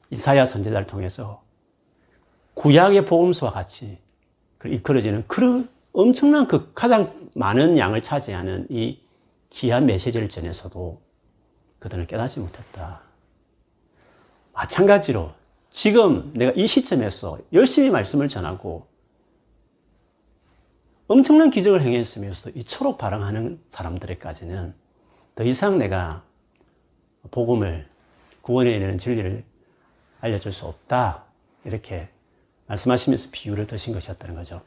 이사야 0.09 0.45
선지자를 0.45 0.87
통해서 0.87 1.41
구약의 2.55 3.05
복음서와 3.05 3.51
같이 3.51 3.97
이끌어지는 4.65 5.25
그런 5.27 5.69
엄청난 5.93 6.47
그 6.47 6.71
가장 6.73 7.11
많은 7.35 7.77
양을 7.77 8.01
차지하는 8.01 8.67
이 8.69 8.99
귀한 9.49 9.85
메시지를 9.85 10.29
전해서도 10.29 11.01
그들은 11.79 12.07
깨닫지 12.07 12.39
못했다. 12.39 13.01
마찬가지로 14.53 15.31
지금 15.69 16.31
내가 16.33 16.51
이 16.55 16.65
시점에서 16.65 17.39
열심히 17.53 17.89
말씀을 17.91 18.27
전하고 18.27 18.87
엄청난 21.07 21.49
기적을 21.49 21.81
행했으면서도 21.81 22.57
이처록 22.59 22.97
발언하는 22.97 23.61
사람들에까지는 23.69 24.73
더 25.37 25.43
이상 25.43 25.77
내가 25.77 26.23
복음을 27.29 27.87
구원에 28.41 28.71
이르는 28.71 28.97
진리를 28.97 29.43
알려줄 30.19 30.51
수 30.51 30.65
없다. 30.65 31.25
이렇게 31.63 32.09
말씀하시면서 32.65 33.29
비유를 33.31 33.67
드신 33.67 33.93
것이었다는 33.93 34.33
거죠. 34.33 34.63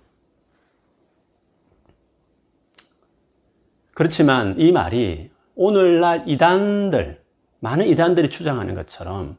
그렇지만 3.94 4.60
이 4.60 4.70
말이 4.70 5.30
오늘날 5.56 6.22
이단들, 6.28 7.20
많은 7.58 7.88
이단들이 7.88 8.30
주장하는 8.30 8.76
것처럼 8.76 9.36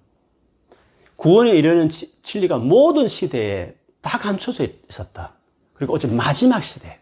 구원에 1.15 1.51
이르는 1.51 1.87
진리가 1.87 2.57
모든 2.57 3.07
시대에 3.07 3.73
다 4.01 4.17
감춰져 4.17 4.65
있었다. 4.89 5.31
그리고 5.75 5.93
어제 5.93 6.09
마지막 6.09 6.61
시대, 6.61 6.99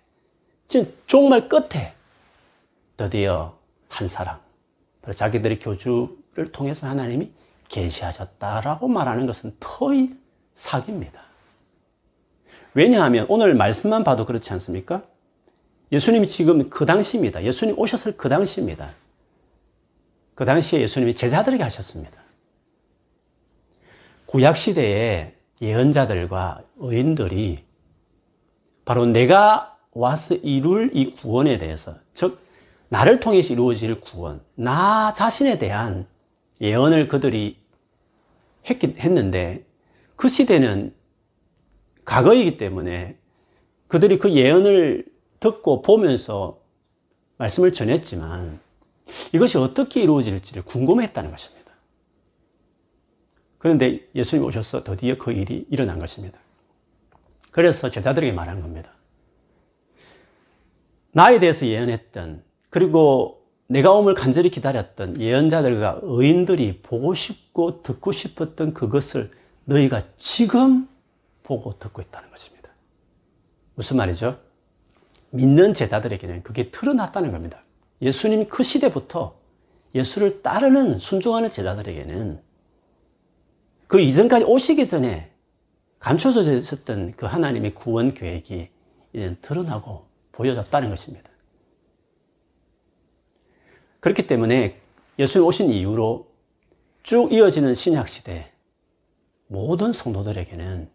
지금 0.67 0.93
정말 1.07 1.49
끝에 1.49 1.95
드디어 2.95 3.58
한 3.89 4.07
사람, 4.07 4.39
자기들의 5.13 5.59
교주를 5.59 6.51
통해서 6.51 6.87
하나님이 6.87 7.31
계시하셨다라고 7.67 8.87
말하는 8.87 9.25
것은 9.25 9.55
터의 9.59 10.15
사기입니다. 10.53 11.21
왜냐하면 12.73 13.25
오늘 13.29 13.55
말씀만 13.55 14.03
봐도 14.03 14.25
그렇지 14.25 14.53
않습니까? 14.53 15.03
예수님이 15.91 16.27
지금 16.27 16.69
그 16.69 16.85
당시입니다. 16.85 17.43
예수님 17.43 17.77
오셨을 17.77 18.15
그 18.15 18.29
당시입니다. 18.29 18.91
그 20.35 20.45
당시에 20.45 20.81
예수님이 20.81 21.15
제자들에게 21.15 21.61
하셨습니다. 21.63 22.19
구약 24.27 24.55
시대에 24.55 25.35
예언자들과 25.61 26.61
의인들이 26.77 27.65
바로 28.85 29.05
내가 29.05 29.77
와서 29.91 30.35
이룰 30.35 30.91
이 30.93 31.15
구원에 31.15 31.57
대해서, 31.57 31.95
즉, 32.13 32.39
나를 32.89 33.19
통해서 33.19 33.53
이루어질 33.53 33.95
구원, 33.95 34.41
나 34.55 35.13
자신에 35.13 35.57
대한 35.57 36.07
예언을 36.59 37.07
그들이 37.07 37.57
했기, 38.69 38.95
했는데, 38.99 39.65
그 40.15 40.27
시대는 40.27 40.93
과거이기 42.03 42.57
때문에 42.57 43.17
그들이 43.87 44.17
그 44.17 44.33
예언을 44.33 45.05
듣고 45.39 45.81
보면서 45.81 46.59
말씀을 47.37 47.71
전했지만 47.71 48.59
이것이 49.33 49.57
어떻게 49.57 50.01
이루어질지를 50.01 50.63
궁금했다는 50.63 51.31
것입니다. 51.31 51.73
그런데 53.57 54.07
예수님 54.15 54.45
오셔서 54.45 54.83
드디어 54.83 55.17
그 55.17 55.31
일이 55.31 55.65
일어난 55.69 55.99
것입니다. 55.99 56.39
그래서 57.51 57.89
제자들에게 57.89 58.31
말한 58.33 58.61
겁니다. 58.61 58.93
나에 61.11 61.39
대해서 61.39 61.65
예언했던 61.65 62.43
그리고 62.69 63.39
내가 63.67 63.91
오을 63.91 64.15
간절히 64.15 64.49
기다렸던 64.49 65.21
예언자들과 65.21 65.99
의인들이 66.01 66.81
보고 66.81 67.13
싶고 67.13 67.83
듣고 67.83 68.11
싶었던 68.11 68.73
그것을 68.73 69.31
너희가 69.65 70.01
지금 70.17 70.87
보고 71.43 71.77
듣고 71.77 72.01
있다는 72.01 72.29
것입니다. 72.29 72.69
무슨 73.75 73.97
말이죠? 73.97 74.39
믿는 75.31 75.73
제자들에게는 75.73 76.43
그게 76.43 76.71
드러났다는 76.71 77.31
겁니다. 77.31 77.63
예수님 78.01 78.47
그 78.49 78.63
시대부터 78.63 79.35
예수를 79.93 80.41
따르는 80.41 80.99
순종하는 80.99 81.49
제자들에게는 81.49 82.41
그 83.87 83.99
이전까지 83.99 84.45
오시기 84.45 84.87
전에 84.87 85.31
감춰져 85.99 86.41
있었던 86.53 87.13
그 87.15 87.25
하나님의 87.25 87.75
구원 87.75 88.13
계획이 88.13 88.69
이제 89.13 89.37
드러나고 89.41 90.05
보여졌다는 90.31 90.89
것입니다. 90.89 91.28
그렇기 93.99 94.27
때문에 94.27 94.79
예수님 95.17 95.45
오신 95.47 95.69
이후로 95.71 96.27
쭉 97.03 97.31
이어지는 97.33 97.75
신약 97.75 98.07
시대 98.07 98.51
모든 99.47 99.91
성도들에게는 99.91 100.89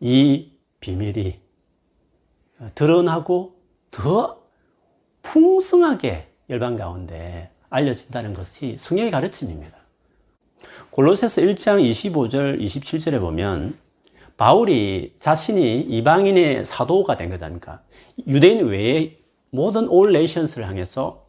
이 0.00 0.52
비밀이 0.80 1.38
드러나고 2.74 3.56
더 3.90 4.42
풍성하게 5.22 6.28
열방 6.50 6.76
가운데 6.76 7.50
알려진다는 7.68 8.32
것이 8.32 8.76
성경의 8.78 9.10
가르침입니다. 9.10 9.76
골로새서 10.90 11.42
1장 11.42 11.82
25절, 11.90 12.60
27절에 12.60 13.20
보면 13.20 13.76
바울이 14.36 15.14
자신이 15.18 15.80
이방인의 15.80 16.64
사도가 16.64 17.16
된 17.16 17.28
거지 17.28 17.44
않습니까? 17.44 17.82
유대인 18.26 18.66
외에 18.66 19.18
모든 19.50 19.88
올 19.88 20.12
네이션스를 20.12 20.66
향해서 20.66 21.27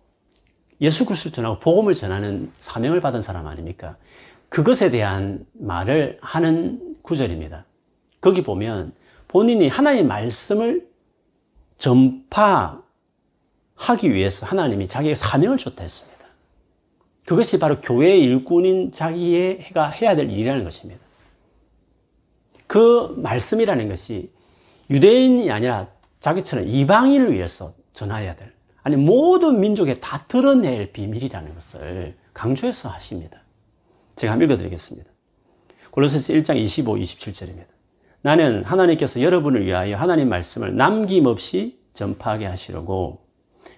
예수 0.81 1.05
그리스도를 1.05 1.33
전하고 1.33 1.59
복음을 1.59 1.93
전하는 1.93 2.51
사명을 2.59 3.01
받은 3.01 3.21
사람 3.21 3.47
아닙니까? 3.47 3.97
그것에 4.49 4.89
대한 4.89 5.45
말을 5.53 6.17
하는 6.21 6.95
구절입니다. 7.01 7.65
거기 8.21 8.43
보면 8.43 8.93
본인이 9.27 9.67
하나님의 9.67 10.05
말씀을 10.05 10.87
전파하기 11.77 12.83
위해서 14.03 14.45
하나님이 14.45 14.87
자기에게 14.87 15.15
사명을 15.15 15.57
줬다 15.57 15.83
했습니다. 15.83 16.19
그것이 17.25 17.59
바로 17.59 17.79
교회의 17.79 18.21
일꾼인 18.23 18.91
자기가 18.91 19.89
해야 19.89 20.15
될 20.15 20.29
일이라는 20.31 20.63
것입니다. 20.63 20.99
그 22.65 23.13
말씀이라는 23.17 23.87
것이 23.87 24.31
유대인이 24.89 25.51
아니라 25.51 25.87
자기처럼 26.19 26.67
이방인을 26.67 27.33
위해서 27.33 27.73
전해야 27.93 28.35
될, 28.35 28.51
아니 28.89 28.95
모든 28.95 29.59
민족에 29.59 29.99
다 29.99 30.25
드러낼 30.27 30.91
비밀이라는 30.91 31.53
것을 31.53 32.15
강조해서 32.33 32.89
하십니다. 32.89 33.39
제가 34.15 34.33
한번 34.33 34.47
읽어드리겠습니다. 34.47 35.11
골로새서 35.91 36.33
1장 36.33 36.57
25, 36.57 36.95
27절입니다. 36.95 37.67
나는 38.21 38.63
하나님께서 38.63 39.21
여러분을 39.21 39.63
위하여 39.63 39.95
하나님 39.95 40.27
말씀을 40.29 40.75
남김없이 40.75 41.79
전파하게 41.93 42.47
하시려고 42.47 43.19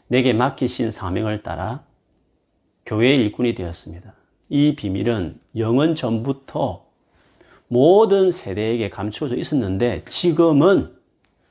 내게 0.07 0.31
맡기신 0.31 0.91
사명을 0.91 1.43
따라 1.43 1.83
교회의 2.85 3.17
일꾼이 3.17 3.53
되었습니다. 3.53 4.13
이 4.47 4.75
비밀은 4.75 5.41
영원 5.57 5.93
전부터 5.93 6.85
모든 7.67 8.31
세대에게 8.31 8.89
감추어져 8.89 9.35
있었는데 9.35 10.05
지금은 10.05 10.95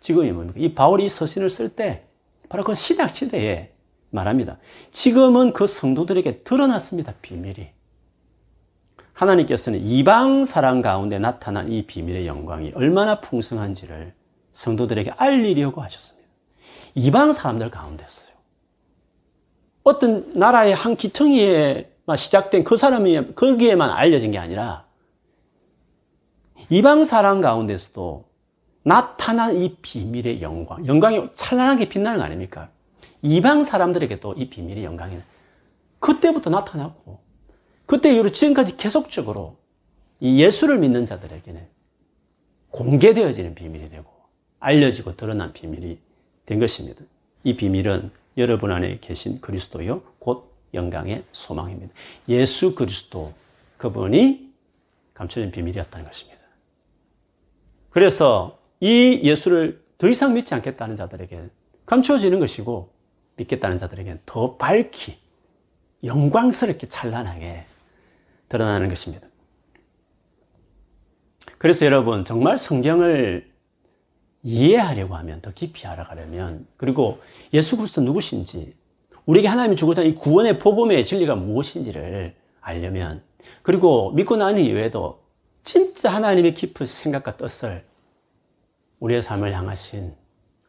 지금이 0.01 0.33
뭡니까? 0.33 0.59
이 0.61 0.73
바울이 0.75 1.11
서신을 1.11 1.51
쓸 1.51 1.68
때 1.68 2.07
바로 2.51 2.65
그 2.65 2.75
신약 2.75 3.09
시대에 3.11 3.73
말합니다. 4.11 4.59
지금은 4.91 5.55
그 5.55 5.67
성도들에게 5.67 6.43
드러났습니다. 6.43 7.15
비밀이. 7.23 7.71
하나님께서는 9.13 9.81
이방 9.87 10.45
사람 10.45 10.83
가운데 10.83 11.19
나타난 11.19 11.71
이 11.71 11.87
비밀의 11.87 12.27
영광이 12.27 12.73
얼마나 12.75 13.21
풍성한지를 13.21 14.15
성도들에게 14.53 15.13
알리려고 15.17 15.81
하셨습니다. 15.83 16.29
이방 16.97 17.33
사람들 17.33 17.71
가운데서요. 17.71 18.31
어떤 19.85 20.33
나라의 20.35 20.75
한 20.75 20.97
기퉁이에 20.97 21.93
시작된 22.17 22.65
그 22.65 22.77
사람이 22.77 23.35
거기에만 23.37 23.91
알려진 23.91 24.33
게 24.33 24.39
아니라 24.39 24.87
이방 26.69 27.05
사람 27.05 27.41
가운데서도 27.41 28.30
나타난 28.90 29.55
이 29.55 29.76
비밀의 29.81 30.42
영광, 30.42 30.85
영광이 30.85 31.31
찬란하게 31.35 31.88
빛나는 31.88 32.18
거 32.18 32.24
아닙니까? 32.24 32.70
이방 33.22 33.62
사람들에게도 33.62 34.33
이 34.33 34.50
비밀의 34.50 34.83
영광이 34.83 35.16
그때부터 36.00 36.50
나타났고 36.50 37.20
그때 37.87 38.12
이후로 38.12 38.33
지금까지 38.33 38.76
계속적으로 38.76 39.59
이 40.18 40.42
예수를 40.42 40.81
믿는 40.81 41.07
자들에게는 41.07 41.68
공개되어지는 42.70 43.55
비밀이 43.55 43.90
되고 43.90 44.11
알려지고 44.59 45.14
드러난 45.14 45.53
비밀이 45.53 45.96
된 46.44 46.59
것입니다. 46.59 47.05
이 47.44 47.57
비밀은 47.57 48.11
여러분 48.38 48.72
안에 48.72 48.98
계신 49.00 49.40
그리스도요, 49.40 50.03
곧 50.18 50.53
영광의 50.74 51.22
소망입니다. 51.31 51.94
예수 52.29 52.74
그리스도, 52.74 53.35
그분이 53.76 54.53
감춰진 55.14 55.53
비밀이었다는 55.53 56.07
것입니다. 56.07 56.40
그래서 57.90 58.60
이 58.81 59.21
예수를 59.23 59.83
더 59.99 60.09
이상 60.09 60.35
믿지 60.35 60.55
않겠다는 60.55 60.97
자들에게 60.97 61.49
감춰지는 61.87 62.40
것이고, 62.40 62.90
믿겠다는 63.37 63.79
자들에게는 63.79 64.21
더 64.25 64.57
밝히, 64.57 65.19
영광스럽게 66.03 66.88
찬란하게 66.88 67.64
드러나는 68.49 68.88
것입니다. 68.88 69.29
그래서 71.59 71.85
여러분, 71.85 72.25
정말 72.25 72.57
성경을 72.57 73.51
이해하려고 74.43 75.14
하면, 75.16 75.43
더 75.43 75.53
깊이 75.53 75.87
알아가려면, 75.87 76.66
그리고 76.79 77.21
예수 77.53 77.77
그리스도 77.77 78.01
누구신지, 78.01 78.73
우리에게 79.27 79.49
하나님이 79.49 79.77
주고자 79.77 80.03
이 80.03 80.14
구원의 80.14 80.59
복음의 80.59 81.05
진리가 81.05 81.35
무엇인지를 81.35 82.35
알려면, 82.62 83.23
그리고 83.62 84.11
믿고 84.12 84.37
난 84.37 84.59
이후에도 84.59 85.23
진짜 85.62 86.11
하나님의 86.14 86.55
깊은 86.55 86.87
생각과 86.87 87.37
뜻을 87.37 87.85
우리의 89.01 89.23
삶을 89.23 89.55
향하신 89.55 90.15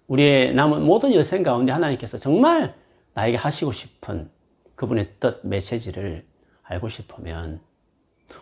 우리의 0.08 0.54
남은 0.54 0.84
모든 0.84 1.14
여생 1.14 1.44
가운데 1.44 1.72
하나님께서 1.72 2.18
정말 2.18 2.76
나에게 3.14 3.38
하시고 3.38 3.72
싶은 3.72 4.30
그분의 4.76 5.16
뜻, 5.20 5.42
메시지를 5.44 6.26
알고 6.64 6.90
싶으면 6.90 7.62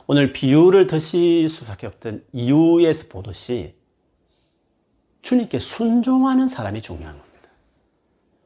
오늘 0.07 0.31
비유를 0.31 0.87
드실 0.87 1.49
수밖에 1.49 1.87
없던 1.87 2.23
이유에서 2.31 3.05
보듯이 3.09 3.75
주님께 5.21 5.59
순종하는 5.59 6.47
사람이 6.47 6.81
중요한 6.81 7.17
겁니다. 7.17 7.49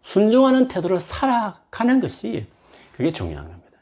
순종하는 0.02 0.68
태도를 0.68 1.00
살아가는 1.00 2.00
것이 2.00 2.46
그게 2.94 3.12
중요한 3.12 3.46
겁니다. 3.48 3.78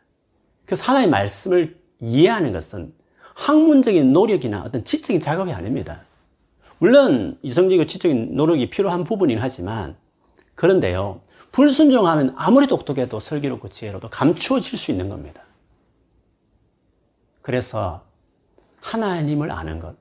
그래서 0.65 0.83
하나의 0.83 1.09
말씀을 1.09 1.79
이해하는 1.99 2.51
것은 2.51 2.93
학문적인 3.35 4.11
노력이나 4.13 4.63
어떤 4.63 4.83
지적인 4.83 5.21
작업이 5.21 5.51
아닙니다. 5.51 6.03
물론 6.81 7.37
이성적이고 7.43 7.85
지적인 7.85 8.35
노력이 8.35 8.71
필요한 8.71 9.03
부분이긴 9.03 9.39
하지만 9.39 9.95
그런데요. 10.55 11.21
불순종하면 11.51 12.33
아무리 12.35 12.65
똑똑해도 12.65 13.19
슬기롭고 13.19 13.69
지혜로도 13.69 14.09
감추어질 14.09 14.79
수 14.79 14.89
있는 14.89 15.07
겁니다. 15.07 15.43
그래서 17.43 18.01
하나님을 18.79 19.51
아는 19.51 19.79
것. 19.79 19.95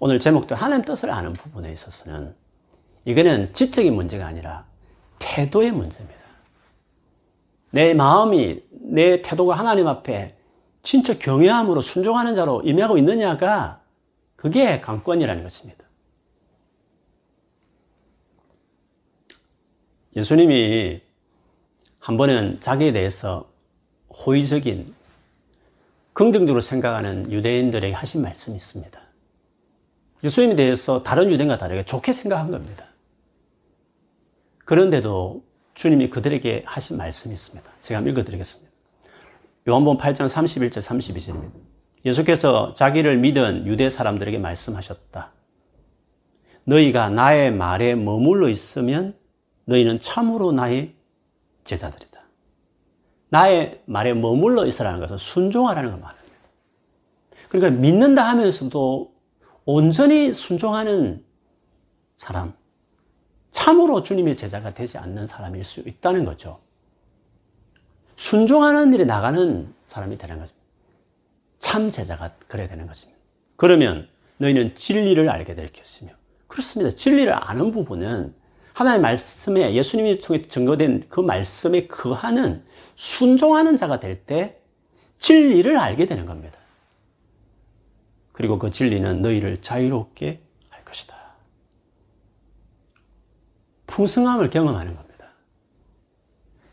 오늘 0.00 0.18
제목도 0.18 0.56
하나님 0.56 0.84
뜻을 0.84 1.12
아는 1.12 1.32
부분에 1.32 1.70
있어서는 1.70 2.34
이거는 3.04 3.52
지적인 3.52 3.94
문제가 3.94 4.26
아니라 4.26 4.66
태도의 5.20 5.70
문제입니다. 5.70 6.18
내 7.70 7.94
마음이, 7.94 8.64
내 8.72 9.22
태도가 9.22 9.54
하나님 9.54 9.86
앞에 9.86 10.36
진짜 10.82 11.16
경외함으로 11.16 11.82
순종하는 11.82 12.34
자로 12.34 12.62
임하고 12.62 12.98
있느냐가 12.98 13.80
그게 14.34 14.80
관건이라는 14.80 15.44
것입니다. 15.44 15.84
예수님이 20.16 21.00
한 21.98 22.16
번은 22.16 22.60
자기에 22.60 22.92
대해서 22.92 23.50
호의적인 24.08 24.92
긍정적으로 26.12 26.60
생각하는 26.60 27.30
유대인들에게 27.30 27.94
하신 27.94 28.22
말씀이 28.22 28.56
있습니다. 28.56 29.00
예수님에 30.24 30.56
대해서 30.56 31.02
다른 31.02 31.30
유대인과 31.30 31.58
다르게 31.58 31.84
좋게 31.84 32.12
생각한 32.12 32.50
겁니다. 32.50 32.86
그런데도 34.64 35.42
주님이 35.74 36.10
그들에게 36.10 36.64
하신 36.66 36.96
말씀이 36.96 37.32
있습니다. 37.32 37.70
제가 37.80 37.98
한번 37.98 38.12
읽어드리겠습니다. 38.12 38.70
요한복음 39.68 39.98
8장 39.98 40.28
31절 40.28 40.78
32절입니다. 40.78 41.52
예수께서 42.04 42.74
자기를 42.74 43.18
믿은 43.18 43.66
유대 43.66 43.88
사람들에게 43.88 44.38
말씀하셨다. 44.38 45.32
너희가 46.64 47.08
나의 47.10 47.52
말에 47.52 47.94
머물러 47.94 48.48
있으면 48.48 49.19
너희는 49.70 50.00
참으로 50.00 50.50
나의 50.50 50.94
제자들이다. 51.62 52.20
나의 53.28 53.80
말에 53.86 54.12
머물러 54.14 54.66
있으라는 54.66 54.98
것은 54.98 55.16
순종하라는 55.16 55.92
걸 55.92 56.00
말합니다. 56.00 56.36
그러니까 57.48 57.80
믿는다 57.80 58.28
하면서도 58.28 59.12
온전히 59.64 60.32
순종하는 60.32 61.24
사람, 62.16 62.52
참으로 63.52 64.02
주님의 64.02 64.36
제자가 64.36 64.74
되지 64.74 64.98
않는 64.98 65.28
사람일 65.28 65.62
수 65.62 65.80
있다는 65.80 66.24
거죠. 66.24 66.60
순종하는 68.16 68.92
일에 68.92 69.04
나가는 69.04 69.72
사람이 69.86 70.18
되는 70.18 70.40
거죠. 70.40 70.52
참 71.60 71.90
제자가 71.90 72.32
그래야 72.48 72.66
되는 72.66 72.86
것입니다. 72.86 73.20
그러면 73.54 74.08
너희는 74.38 74.74
진리를 74.74 75.28
알게 75.28 75.54
될 75.54 75.72
것이며, 75.72 76.12
그렇습니다. 76.48 76.94
진리를 76.94 77.32
아는 77.32 77.70
부분은 77.70 78.39
하나님의 78.80 79.02
말씀에 79.02 79.74
예수님이 79.74 80.20
통해 80.20 80.40
증거된 80.40 81.04
그 81.10 81.20
말씀에 81.20 81.86
그하는 81.86 82.64
순종하는 82.94 83.76
자가 83.76 84.00
될 84.00 84.24
때 84.24 84.58
진리를 85.18 85.76
알게 85.76 86.06
되는 86.06 86.24
겁니다. 86.24 86.58
그리고 88.32 88.58
그 88.58 88.70
진리는 88.70 89.20
너희를 89.20 89.60
자유롭게 89.60 90.40
할 90.70 90.84
것이다. 90.86 91.14
풍성함을 93.86 94.48
경험하는 94.48 94.96
겁니다. 94.96 95.26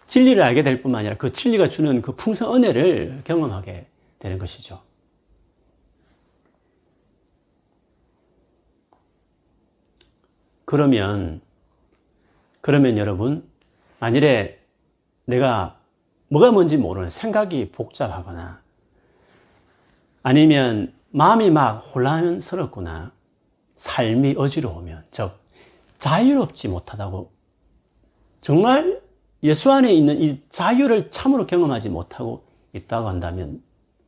진리를 0.06 0.42
알게 0.42 0.64
될 0.64 0.82
뿐만 0.82 1.00
아니라 1.00 1.18
그 1.18 1.34
진리가 1.34 1.68
주는 1.68 2.02
그 2.02 2.16
풍성 2.16 2.56
은혜를 2.56 3.24
경험하게 3.26 3.88
되는 4.20 4.40
것이죠. 4.40 4.82
그러면 10.64 11.42
그러면 12.68 12.98
여러분, 12.98 13.50
만일에 14.02 14.60
내가 15.24 15.80
뭐가 16.28 16.52
뭔지 16.52 16.76
모르는 16.76 17.10
생각이 17.10 17.72
복잡하거나 17.72 18.62
아니면 20.22 20.94
마음이 21.12 21.50
막 21.50 21.78
혼란스럽거나 21.78 23.14
삶이 23.78 24.36
어지러우면, 24.38 25.06
즉, 25.12 25.32
자유롭지 25.98 26.68
못하다고 26.68 27.32
정말 28.42 29.02
예수 29.44 29.72
안에 29.72 29.94
있는 29.94 30.22
이 30.22 30.42
자유를 30.50 31.10
참으로 31.10 31.48
경험하지 31.48 31.88
못하고 31.88 32.44
있다고 32.74 33.08
한다면 33.08 33.64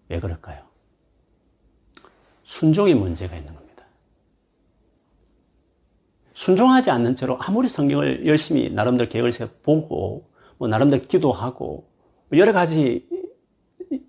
왜 0.10 0.19
그럴까요? 0.19 0.63
순종의 2.43 2.95
문제가 2.95 3.38
있는 3.38 3.54
겁니다. 3.54 3.59
순종하지 6.39 6.89
않는 6.89 7.15
채로 7.15 7.38
아무리 7.39 7.67
성경을 7.67 8.25
열심히 8.25 8.69
나름대로 8.69 9.10
계획을 9.10 9.32
보고 9.62 10.30
뭐 10.58 10.67
나름대로 10.67 11.04
기도하고 11.04 11.89
뭐 12.30 12.39
여러 12.39 12.54
가지 12.54 13.08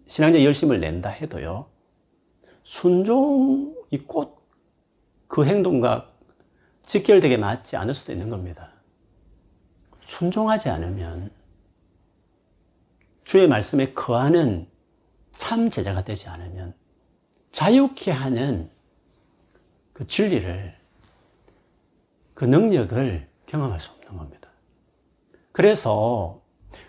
신앙적 0.06 0.42
열심을 0.42 0.80
낸다 0.80 1.08
해도요. 1.08 1.66
순종이 2.62 3.98
꼭 4.06 4.40
그 5.30 5.46
행동과 5.46 6.10
직결되게 6.84 7.36
맞지 7.36 7.76
않을 7.76 7.94
수도 7.94 8.12
있는 8.12 8.28
겁니다. 8.28 8.72
순종하지 10.06 10.68
않으면 10.68 11.30
주의 13.22 13.46
말씀에 13.46 13.92
거하는 13.92 14.68
참 15.30 15.70
제자가 15.70 16.02
되지 16.02 16.26
않으면 16.28 16.74
자유케 17.52 18.10
하는 18.10 18.68
그 19.92 20.08
진리를 20.08 20.79
그 22.40 22.46
능력을 22.46 23.28
경험할 23.44 23.78
수 23.80 23.90
없는 23.90 24.16
겁니다. 24.16 24.48
그래서 25.52 26.40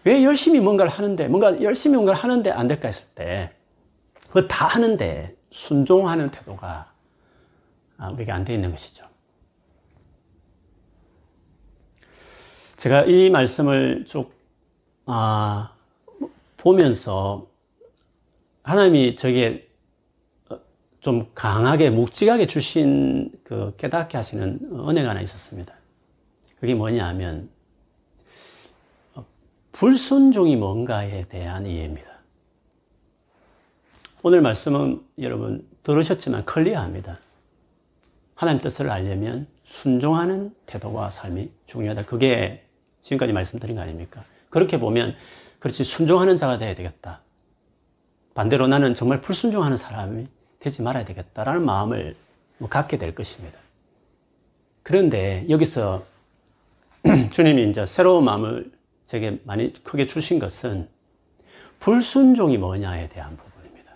왜 0.06 0.24
열심히 0.24 0.62
뭔가를 0.62 0.90
하는데, 0.90 1.28
뭔가 1.28 1.62
열심히 1.62 1.98
뭔가를 1.98 2.18
하는데 2.18 2.50
안 2.50 2.68
될까 2.68 2.88
했을 2.88 3.06
때, 3.16 3.54
그거 4.30 4.48
다 4.48 4.68
하는데 4.68 5.36
순종하는 5.50 6.30
태도가 6.30 6.94
아, 7.98 8.10
우리에게 8.12 8.32
안 8.32 8.46
돼 8.46 8.54
있는 8.54 8.72
것이죠. 8.72 9.06
제가 12.78 13.04
이 13.04 13.30
말씀을 13.30 14.06
쭉, 14.08 14.34
아, 15.06 15.74
보면서 16.56 17.50
하나님이 18.64 19.18
저게 19.18 19.70
좀 21.02 21.26
강하게 21.34 21.90
묵직하게 21.90 22.46
주신 22.46 23.32
그 23.44 23.74
깨닫게 23.78 24.16
하시는 24.16 24.60
은혜가 24.72 25.10
하나 25.10 25.22
있었습니다. 25.22 25.74
그게 26.60 26.76
뭐냐 26.76 27.08
하면 27.08 27.50
불순종이 29.72 30.56
뭔가에 30.56 31.28
대한 31.28 31.66
이해입니다. 31.66 32.10
오늘 34.22 34.42
말씀은 34.42 35.02
여러분 35.20 35.68
들으셨지만 35.82 36.46
클리어합니다. 36.46 37.18
하나님 38.36 38.62
뜻을 38.62 38.92
알려면 38.92 39.48
순종하는 39.64 40.54
태도와 40.68 41.10
삶이 41.10 41.50
중요하다. 41.66 42.06
그게 42.06 42.64
지금까지 43.02 43.34
말씀드린 43.34 43.76
거 43.76 43.82
아닙니까? 43.82 44.24
그렇게 44.52 44.80
보면 44.80 45.16
그렇지 45.58 45.84
순종하는 45.84 46.38
자가 46.38 46.60
돼야 46.60 46.76
되겠다. 46.76 47.22
반대로 48.36 48.68
나는 48.68 48.94
정말 48.94 49.22
불순종하는 49.22 49.78
사람이 49.78 50.28
되지 50.62 50.84
말아야 50.84 51.04
되겠다라는 51.04 51.66
마음을 51.66 52.16
뭐 52.60 52.70
갖게 52.70 52.98
될 52.98 53.14
것입니다. 53.14 53.60
그런데 54.84 55.46
여기서 55.50 56.06
주님이 57.32 57.70
이제 57.70 57.86
새로운 57.86 58.24
마음을 58.24 58.72
제게 59.06 59.42
많이 59.44 59.74
크게 59.84 60.06
주신 60.06 60.40
것은 60.40 60.88
불순종이 61.80 62.60
뭐냐에 62.60 63.10
대한 63.10 63.36
부분입니다. 63.38 63.92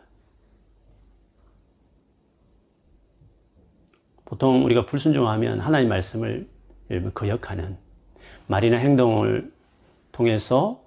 보통 4.25 4.65
우리가 4.65 4.87
불순종하면 4.87 5.59
하나님 5.59 5.89
말씀을 5.89 6.49
거역하는 7.13 7.77
말이나 8.47 8.77
행동을 8.77 9.51
통해서 10.11 10.83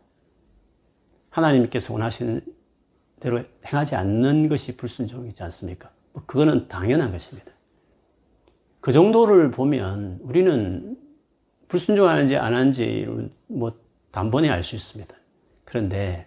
하나님께서 1.31 1.93
원하시는 1.93 2.58
대로 3.20 3.42
행하지 3.66 3.96
않는 3.96 4.48
것이 4.48 4.76
불순종이지 4.76 5.42
않습니까? 5.44 5.90
뭐 6.12 6.22
그거는 6.26 6.68
당연한 6.68 7.11
것입니다. 7.12 7.52
그 8.81 8.92
정도를 8.92 9.50
보면 9.50 10.18
우리는 10.22 10.96
불순종하는지 11.68 12.37
안 12.37 12.54
하는지를 12.54 13.31
뭐 13.46 13.72
단번에 14.11 14.48
알 14.48 14.64
수 14.64 14.76
있습니다. 14.76 15.14
그런데, 15.64 16.26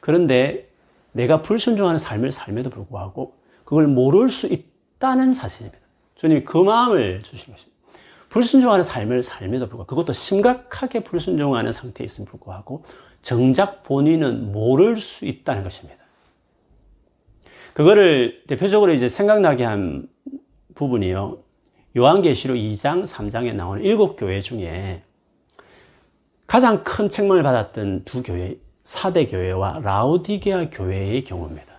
그런데 0.00 0.70
내가 1.12 1.42
불순종하는 1.42 1.98
삶을 1.98 2.32
삶에도 2.32 2.70
불구하고 2.70 3.36
그걸 3.64 3.86
모를 3.88 4.30
수 4.30 4.46
있다는 4.46 5.34
사실입니다. 5.34 5.78
주님이 6.14 6.44
그 6.44 6.58
마음을 6.58 7.22
주신 7.22 7.52
것입니다. 7.52 7.72
불순종하는 8.28 8.84
삶을 8.84 9.22
삶에도 9.22 9.66
불구하고 9.66 9.86
그것도 9.86 10.12
심각하게 10.12 11.00
불순종하는 11.00 11.72
상태에 11.72 12.04
있음에 12.04 12.26
불구하고 12.26 12.84
정작 13.22 13.82
본인은 13.84 14.52
모를 14.52 14.98
수 14.98 15.24
있다는 15.24 15.62
것입니다. 15.62 16.02
그거를 17.72 18.42
대표적으로 18.46 18.92
이제 18.92 19.08
생각나게 19.08 19.64
한 19.64 20.08
부분이요. 20.74 21.38
요한계시록 21.96 22.56
2장, 22.56 23.04
3장에 23.04 23.54
나오는 23.54 23.82
일곱 23.82 24.16
교회 24.16 24.40
중에 24.40 25.02
가장 26.46 26.84
큰 26.84 27.08
책망을 27.08 27.42
받았던 27.42 28.04
두 28.04 28.22
교회, 28.22 28.56
사대 28.82 29.26
교회와 29.26 29.80
라우디게아 29.82 30.70
교회의 30.70 31.24
경우입니다. 31.24 31.72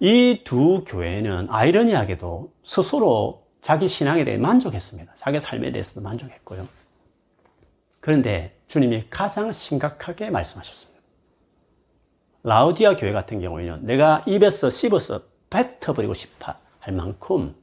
이 0.00 0.42
두 0.44 0.84
교회는 0.84 1.46
아이러니하게도 1.48 2.52
스스로 2.64 3.46
자기 3.60 3.86
신앙에 3.86 4.24
대해 4.24 4.36
만족했습니다. 4.36 5.14
자기 5.14 5.38
삶에 5.38 5.70
대해서도 5.70 6.00
만족했고요. 6.00 6.66
그런데 8.00 8.56
주님이 8.72 9.04
가장 9.10 9.52
심각하게 9.52 10.30
말씀하셨습니다. 10.30 11.02
라우디아 12.42 12.96
교회 12.96 13.12
같은 13.12 13.38
경우에는 13.38 13.84
내가 13.84 14.24
입에서 14.26 14.70
씹어서 14.70 15.20
뱉어버리고 15.50 16.14
싶어 16.14 16.54
할 16.78 16.94
만큼 16.94 17.54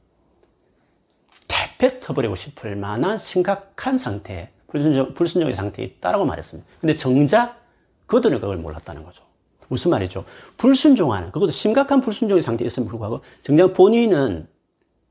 뱉어버리고 1.78 2.36
싶을 2.36 2.76
만한 2.76 3.18
심각한 3.18 3.98
상태, 3.98 4.52
불순종, 4.68 5.14
불순종의 5.14 5.52
상태에 5.56 5.84
있다라고 5.84 6.26
말했습니다. 6.26 6.70
근데 6.80 6.94
정작 6.94 7.60
그들은 8.06 8.38
그걸 8.38 8.58
몰랐다는 8.58 9.02
거죠. 9.02 9.24
무슨 9.66 9.90
말이죠? 9.90 10.24
불순종하는, 10.58 11.32
그것도 11.32 11.50
심각한 11.50 12.00
불순종의 12.00 12.40
상태에 12.40 12.66
있음에 12.66 12.86
불구하고 12.86 13.22
정작 13.42 13.72
본인은 13.72 14.46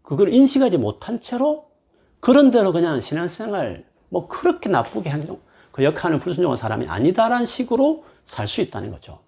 그걸 0.01 0.33
인식하지 0.33 0.77
못한 0.77 1.19
채로 1.19 1.69
그런 2.21 2.51
대로 2.51 2.71
그냥 2.71 3.01
신앙생활 3.01 3.83
뭐 4.07 4.29
그렇게 4.29 4.69
나쁘게 4.69 5.09
그 5.09 5.48
역하는 5.83 6.19
불순종한 6.19 6.57
사람이 6.57 6.87
아니다라는 6.87 7.45
식으로 7.45 8.05
살 8.23 8.47
수 8.47 8.61
있다는 8.61 8.91
거죠. 8.91 9.19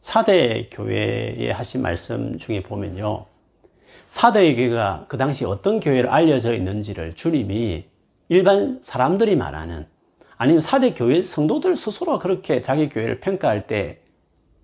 사대 0.00 0.68
교회에 0.70 1.52
하신 1.52 1.82
말씀 1.82 2.36
중에 2.36 2.62
보면요. 2.62 3.26
사대 4.08 4.54
교회가 4.54 5.06
그 5.08 5.16
당시 5.16 5.44
어떤 5.44 5.80
교회로 5.80 6.10
알려져 6.10 6.54
있는지를 6.54 7.14
주님이 7.14 7.86
일반 8.28 8.80
사람들이 8.82 9.36
말하는 9.36 9.86
아니면 10.36 10.60
사대 10.60 10.92
교회 10.92 11.22
성도들 11.22 11.76
스스로 11.76 12.18
그렇게 12.18 12.62
자기 12.62 12.88
교회를 12.88 13.20
평가할 13.20 13.66
때 13.66 14.00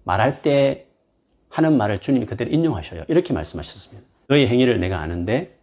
말할 0.05 0.43
때 0.43 0.87
하는 1.51 1.77
말을 1.77 2.01
주님이 2.01 2.27
그대로 2.27 2.51
인용하셔요. 2.51 3.05
이렇게 3.09 3.33
말씀하셨습니다. 3.33 4.07
너의 4.27 4.49
행위를 4.49 4.81
내가 4.81 5.01
아는데 5.01 5.57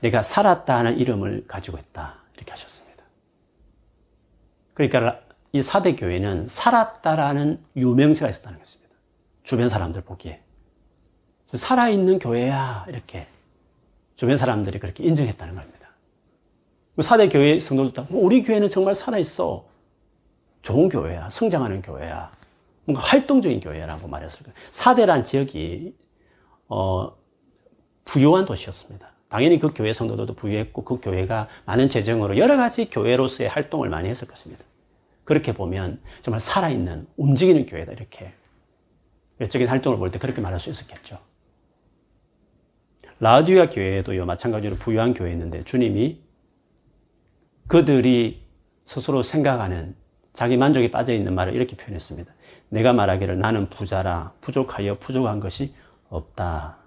내가 0.00 0.22
살았다 0.22 0.76
하는 0.76 0.98
이름을 0.98 1.44
가지고 1.46 1.78
있다. 1.78 2.16
이렇게 2.36 2.50
하셨습니다. 2.50 2.81
그러니까 4.74 5.20
이 5.52 5.62
사대 5.62 5.94
교회는 5.94 6.48
살았다라는 6.48 7.62
유명세가 7.76 8.30
있었다는 8.30 8.58
것입니다. 8.58 8.94
주변 9.42 9.68
사람들 9.68 10.02
보기에. 10.02 10.40
살아있는 11.52 12.18
교회야. 12.18 12.86
이렇게 12.88 13.26
주변 14.14 14.36
사람들이 14.36 14.78
그렇게 14.78 15.04
인정했다는 15.04 15.54
겁니다. 15.54 15.88
사대 17.00 17.28
교회 17.28 17.60
성도들도 17.60 18.06
뭐 18.10 18.24
우리 18.24 18.42
교회는 18.42 18.70
정말 18.70 18.94
살아있어. 18.94 19.64
좋은 20.62 20.88
교회야. 20.88 21.30
성장하는 21.30 21.82
교회야. 21.82 22.30
뭔가 22.84 23.02
활동적인 23.02 23.60
교회라고 23.60 24.08
말했을 24.08 24.44
거예요. 24.44 24.54
사대란 24.70 25.24
지역이 25.24 25.94
어, 26.68 27.16
부유한 28.04 28.44
도시였습니다. 28.44 29.11
당연히 29.32 29.58
그 29.58 29.72
교회 29.74 29.94
성도들도 29.94 30.34
부유했고 30.34 30.84
그 30.84 31.00
교회가 31.00 31.48
많은 31.64 31.88
재정으로 31.88 32.36
여러 32.36 32.58
가지 32.58 32.90
교회로서의 32.90 33.48
활동을 33.48 33.88
많이 33.88 34.10
했을 34.10 34.28
것입니다. 34.28 34.62
그렇게 35.24 35.54
보면 35.54 36.02
정말 36.20 36.38
살아있는 36.38 37.06
움직이는 37.16 37.64
교회다 37.64 37.92
이렇게 37.92 38.34
외적인 39.38 39.68
활동을 39.68 39.96
볼 39.96 40.10
때 40.10 40.18
그렇게 40.18 40.42
말할 40.42 40.60
수 40.60 40.68
있었겠죠. 40.68 41.18
라디아 43.20 43.70
교회에도요 43.70 44.26
마찬가지로 44.26 44.76
부유한 44.76 45.14
교회였는데 45.14 45.64
주님이 45.64 46.20
그들이 47.68 48.42
스스로 48.84 49.22
생각하는 49.22 49.96
자기 50.34 50.58
만족에 50.58 50.90
빠져 50.90 51.14
있는 51.14 51.34
말을 51.34 51.54
이렇게 51.54 51.74
표현했습니다. 51.74 52.30
내가 52.68 52.92
말하기를 52.92 53.38
나는 53.38 53.70
부자라 53.70 54.34
부족하여 54.42 54.98
부족한 54.98 55.40
것이 55.40 55.74
없다. 56.10 56.81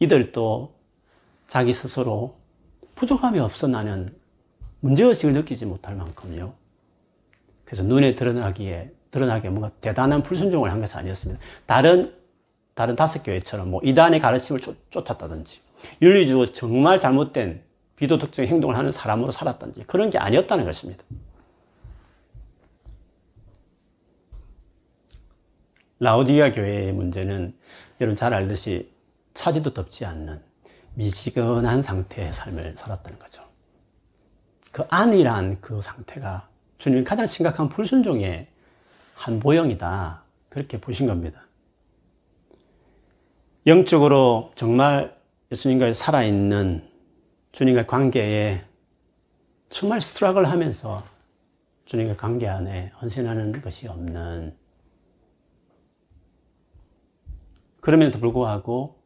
이들도 0.00 0.74
자기 1.46 1.72
스스로 1.72 2.36
부족함이 2.96 3.38
없어 3.38 3.66
나는 3.68 4.14
문제의식을 4.80 5.34
느끼지 5.34 5.66
못할 5.66 5.94
만큼요. 5.94 6.52
그래서 7.64 7.82
눈에 7.82 8.14
드러나기에, 8.14 8.90
드러나게 9.10 9.48
뭔가 9.48 9.70
대단한 9.80 10.22
불순종을 10.22 10.70
한 10.70 10.80
것이 10.80 10.96
아니었습니다. 10.96 11.40
다른, 11.66 12.14
다른 12.74 12.96
다섯 12.96 13.22
교회처럼 13.22 13.70
뭐 13.70 13.80
이단의 13.84 14.20
가르침을 14.20 14.60
쫓, 14.60 14.76
쫓았다든지, 14.90 15.60
윤리주의 16.02 16.52
정말 16.52 16.98
잘못된 16.98 17.62
비도덕적인 17.96 18.50
행동을 18.50 18.76
하는 18.76 18.92
사람으로 18.92 19.30
살았던지 19.30 19.84
그런 19.86 20.10
게 20.10 20.18
아니었다는 20.18 20.64
것입니다. 20.64 21.04
라우디아 25.98 26.52
교회의 26.52 26.92
문제는 26.92 27.54
여러분 28.00 28.16
잘 28.16 28.32
알듯이 28.32 28.90
차지도 29.34 29.74
덮지 29.74 30.04
않는 30.04 30.40
미지근한 30.94 31.82
상태의 31.82 32.32
삶을 32.32 32.74
살았다는 32.76 33.18
거죠. 33.18 33.42
그 34.72 34.84
안이란 34.88 35.60
그 35.60 35.80
상태가 35.80 36.48
주님 36.78 37.04
가장 37.04 37.26
심각한 37.26 37.68
불순종의 37.68 38.48
한 39.14 39.38
모형이다. 39.38 40.22
그렇게 40.48 40.80
보신 40.80 41.06
겁니다. 41.06 41.42
영적으로 43.66 44.52
정말 44.54 45.16
예수님과 45.52 45.92
살아있는 45.92 46.88
주님과 47.52 47.86
관계에 47.86 48.64
정말 49.68 50.00
스트럭을 50.00 50.48
하면서 50.48 51.04
주님과 51.84 52.16
관계 52.16 52.48
안에 52.48 52.92
헌신하는 53.00 53.60
것이 53.60 53.88
없는 53.88 54.56
그럼에도 57.80 58.18
불구하고 58.18 58.99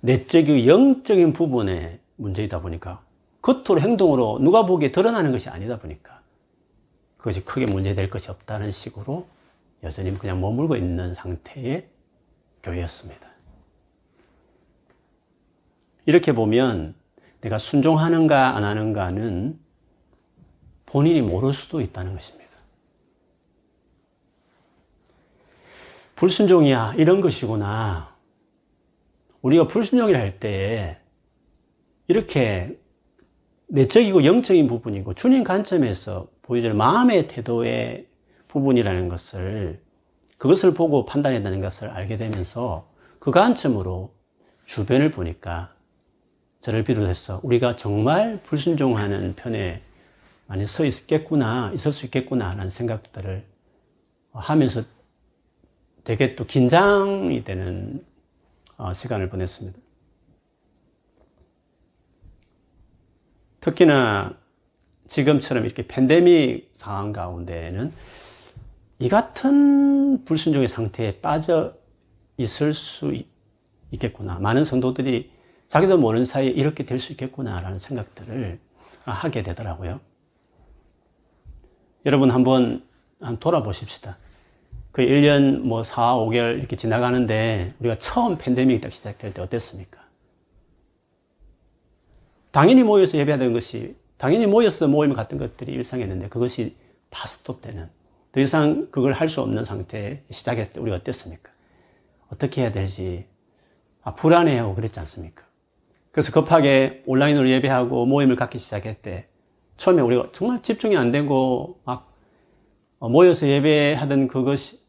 내적인 0.00 0.66
영적인 0.66 1.32
부분의 1.32 1.98
문제이다 2.16 2.60
보니까 2.60 3.02
겉으로 3.42 3.80
행동으로 3.80 4.38
누가 4.40 4.66
보기에 4.66 4.92
드러나는 4.92 5.32
것이 5.32 5.48
아니다 5.48 5.78
보니까 5.78 6.20
그것이 7.16 7.44
크게 7.44 7.66
문제될 7.66 8.10
것이 8.10 8.30
없다는 8.30 8.70
식으로 8.70 9.26
여전히 9.82 10.16
그냥 10.18 10.40
머물고 10.40 10.76
있는 10.76 11.14
상태의 11.14 11.88
교회였습니다. 12.62 13.28
이렇게 16.06 16.32
보면 16.32 16.94
내가 17.40 17.58
순종하는가 17.58 18.56
안 18.56 18.64
하는가는 18.64 19.58
본인이 20.86 21.20
모를 21.20 21.52
수도 21.52 21.80
있다는 21.80 22.14
것입니다. 22.14 22.48
불순종이야, 26.16 26.94
이런 26.96 27.20
것이구나. 27.20 28.16
우리가 29.42 29.68
불순종이라 29.68 30.18
할 30.18 30.38
때에 30.40 30.96
이렇게 32.06 32.78
내적이고 33.68 34.24
영적인 34.24 34.66
부분이고 34.66 35.14
주님 35.14 35.44
관점에서 35.44 36.28
보여주는 36.42 36.76
마음의 36.76 37.28
태도의 37.28 38.06
부분이라는 38.48 39.08
것을 39.08 39.80
그것을 40.38 40.72
보고 40.72 41.04
판단한다는 41.04 41.60
것을 41.60 41.90
알게 41.90 42.16
되면서 42.16 42.88
그 43.18 43.30
관점으로 43.30 44.14
주변을 44.64 45.10
보니까 45.10 45.74
저를 46.60 46.84
비롯해서 46.84 47.40
우리가 47.42 47.76
정말 47.76 48.40
불순종하는 48.42 49.34
편에 49.36 49.82
많이 50.46 50.66
서 50.66 50.84
있겠구나, 50.84 51.70
있을 51.74 51.92
수 51.92 52.06
있겠구나 52.06 52.50
하는 52.50 52.70
생각들을 52.70 53.44
하면서 54.32 54.82
되게 56.04 56.36
또 56.36 56.46
긴장이 56.46 57.44
되는 57.44 58.02
어, 58.02 58.07
시간을 58.94 59.28
보냈습니다. 59.28 59.78
특히나 63.60 64.38
지금처럼 65.06 65.64
이렇게 65.64 65.86
팬데믹 65.86 66.70
상황 66.74 67.12
가운데에는 67.12 67.92
이 69.00 69.08
같은 69.08 70.24
불순종의 70.24 70.68
상태에 70.68 71.20
빠져 71.20 71.74
있을 72.36 72.74
수 72.74 73.14
있겠구나. 73.90 74.38
많은 74.38 74.64
성도들이 74.64 75.30
자기도 75.66 75.98
모르는 75.98 76.24
사이에 76.24 76.50
이렇게 76.50 76.84
될 76.84 76.98
수 76.98 77.12
있겠구나라는 77.12 77.78
생각들을 77.78 78.60
하게 79.04 79.42
되더라고요. 79.42 80.00
여러분 82.06 82.30
한번 82.30 82.86
돌아보십시다. 83.40 84.16
그 84.98 85.04
1년 85.04 85.60
뭐 85.60 85.84
4, 85.84 86.16
5개월 86.16 86.58
이렇게 86.58 86.74
지나가는데 86.74 87.72
우리가 87.78 87.98
처음 88.00 88.36
팬데믹이 88.36 88.80
딱 88.80 88.90
시작될 88.90 89.32
때 89.32 89.40
어땠습니까? 89.40 90.00
당연히 92.50 92.82
모여서 92.82 93.16
예배하던 93.16 93.52
것이 93.52 93.94
당연히 94.16 94.48
모여서 94.48 94.88
모임 94.88 95.12
같은 95.12 95.38
것들이 95.38 95.70
일상이었는데 95.70 96.30
그것이 96.30 96.74
다 97.10 97.28
스톱되는 97.28 97.88
더 98.32 98.40
이상 98.40 98.88
그걸 98.90 99.12
할 99.12 99.28
수 99.28 99.40
없는 99.40 99.64
상태에 99.64 100.24
시작했을 100.30 100.72
때 100.72 100.80
우리가 100.80 100.96
어땠습니까? 100.96 101.52
어떻게 102.32 102.62
해야 102.62 102.72
되지? 102.72 103.26
아, 104.02 104.16
불안해하고 104.16 104.74
그랬지 104.74 104.98
않습니까? 104.98 105.44
그래서 106.10 106.32
급하게 106.32 107.04
온라인으로 107.06 107.48
예배하고 107.48 108.04
모임을 108.04 108.34
갖기 108.34 108.58
시작했대. 108.58 109.28
처음에 109.76 110.02
우리가 110.02 110.30
정말 110.32 110.60
집중이 110.60 110.96
안 110.96 111.12
되고 111.12 111.78
막 111.84 112.12
모여서 112.98 113.46
예배하던 113.46 114.26
그것이 114.26 114.87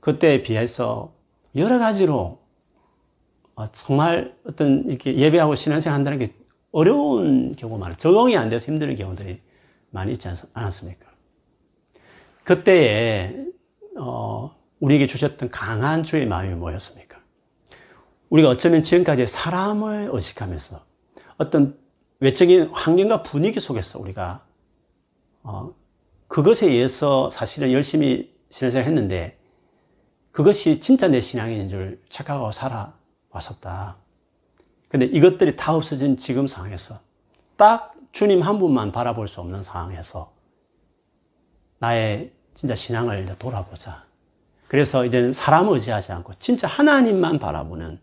그때에 0.00 0.42
비해서 0.42 1.14
여러 1.54 1.78
가지로 1.78 2.40
정말 3.72 4.34
어떤 4.44 4.84
이렇게 4.88 5.16
예배하고 5.16 5.54
신앙생활 5.54 5.96
한다는 5.96 6.18
게 6.18 6.34
어려운 6.72 7.54
경우가 7.54 7.78
많아요. 7.78 7.96
적응이 7.96 8.36
안 8.36 8.48
돼서 8.48 8.66
힘드는 8.66 8.96
경우들이 8.96 9.40
많이 9.90 10.12
있지 10.12 10.28
않았습니까? 10.54 11.06
그때에 12.44 13.36
어, 13.98 14.56
우리에게 14.80 15.06
주셨던 15.06 15.50
강한 15.50 16.02
주의 16.02 16.26
마음이 16.26 16.54
뭐였습니까? 16.54 17.20
우리가 18.30 18.48
어쩌면 18.48 18.82
지금까지 18.82 19.26
사람을 19.26 20.10
의식하면서 20.12 20.80
어떤 21.36 21.78
외적인 22.20 22.70
환경과 22.72 23.22
분위기 23.22 23.60
속에서 23.60 23.98
우리가 23.98 24.44
어, 25.42 25.74
그것에 26.28 26.68
의해서 26.68 27.28
사실은 27.30 27.72
열심히 27.72 28.31
신앙생활 28.52 28.86
했는데 28.86 29.38
그것이 30.30 30.78
진짜 30.78 31.08
내 31.08 31.20
신앙인 31.20 31.68
줄 31.68 32.00
착각하고 32.10 32.52
살아왔었다. 32.52 33.96
근데 34.88 35.06
이것들이 35.06 35.56
다 35.56 35.74
없어진 35.74 36.18
지금 36.18 36.46
상황에서 36.46 37.00
딱 37.56 37.94
주님 38.12 38.42
한 38.42 38.58
분만 38.58 38.92
바라볼 38.92 39.26
수 39.26 39.40
없는 39.40 39.62
상황에서 39.62 40.32
나의 41.78 42.32
진짜 42.52 42.74
신앙을 42.74 43.34
돌아보자. 43.38 44.04
그래서 44.68 45.06
이제는 45.06 45.32
사람 45.32 45.68
의지하지 45.68 46.12
않고 46.12 46.34
진짜 46.38 46.68
하나님만 46.68 47.38
바라보는 47.38 47.98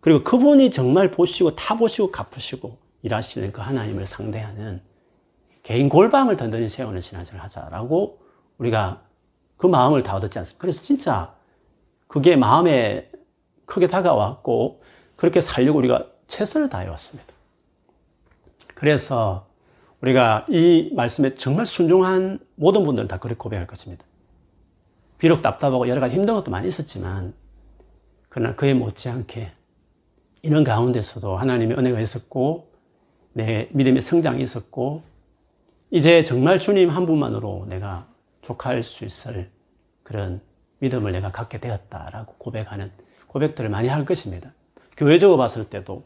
그리고 0.00 0.22
그분이 0.22 0.70
정말 0.70 1.10
보시고 1.10 1.56
다 1.56 1.76
보시고 1.76 2.12
갚으시고 2.12 2.78
일하시는 3.02 3.50
그 3.50 3.60
하나님을 3.60 4.06
상대하는 4.06 4.80
개인 5.64 5.88
골방을 5.88 6.36
든든히 6.36 6.68
세우는 6.68 7.00
신앙생활을 7.00 7.42
하자라고 7.44 8.20
우리가 8.58 9.09
그 9.60 9.66
마음을 9.66 10.02
다 10.02 10.16
얻었지 10.16 10.38
않습니까? 10.38 10.58
그래서 10.58 10.80
진짜 10.80 11.34
그게 12.06 12.34
마음에 12.34 13.10
크게 13.66 13.88
다가왔고 13.88 14.80
그렇게 15.16 15.42
살려고 15.42 15.78
우리가 15.78 16.06
최선을 16.28 16.70
다해왔습니다. 16.70 17.30
그래서 18.74 19.46
우리가 20.00 20.46
이 20.48 20.90
말씀에 20.94 21.34
정말 21.34 21.66
순종한 21.66 22.38
모든 22.54 22.86
분들은 22.86 23.06
다 23.06 23.18
그렇게 23.18 23.36
고백할 23.36 23.66
것입니다. 23.66 24.02
비록 25.18 25.42
답답하고 25.42 25.86
여러 25.88 26.00
가지 26.00 26.14
힘든 26.14 26.32
것도 26.32 26.50
많이 26.50 26.66
있었지만 26.66 27.34
그러나 28.30 28.54
그에 28.56 28.72
못지않게 28.72 29.52
이런 30.40 30.64
가운데서도 30.64 31.36
하나님의 31.36 31.76
은혜가 31.76 32.00
있었고 32.00 32.70
내 33.34 33.68
믿음의 33.72 34.00
성장이 34.00 34.42
있었고 34.42 35.02
이제 35.90 36.22
정말 36.22 36.58
주님 36.58 36.88
한 36.88 37.04
분만으로 37.04 37.66
내가 37.68 38.09
족할 38.50 38.82
수 38.82 39.04
있을 39.04 39.50
그런 40.02 40.40
믿음을 40.78 41.12
내가 41.12 41.30
갖게 41.30 41.58
되었다라고 41.58 42.34
고백하는 42.38 42.90
고백들을 43.28 43.70
많이 43.70 43.88
할 43.88 44.04
것입니다. 44.04 44.52
교회적으로 44.96 45.38
봤을 45.38 45.64
때도 45.64 46.04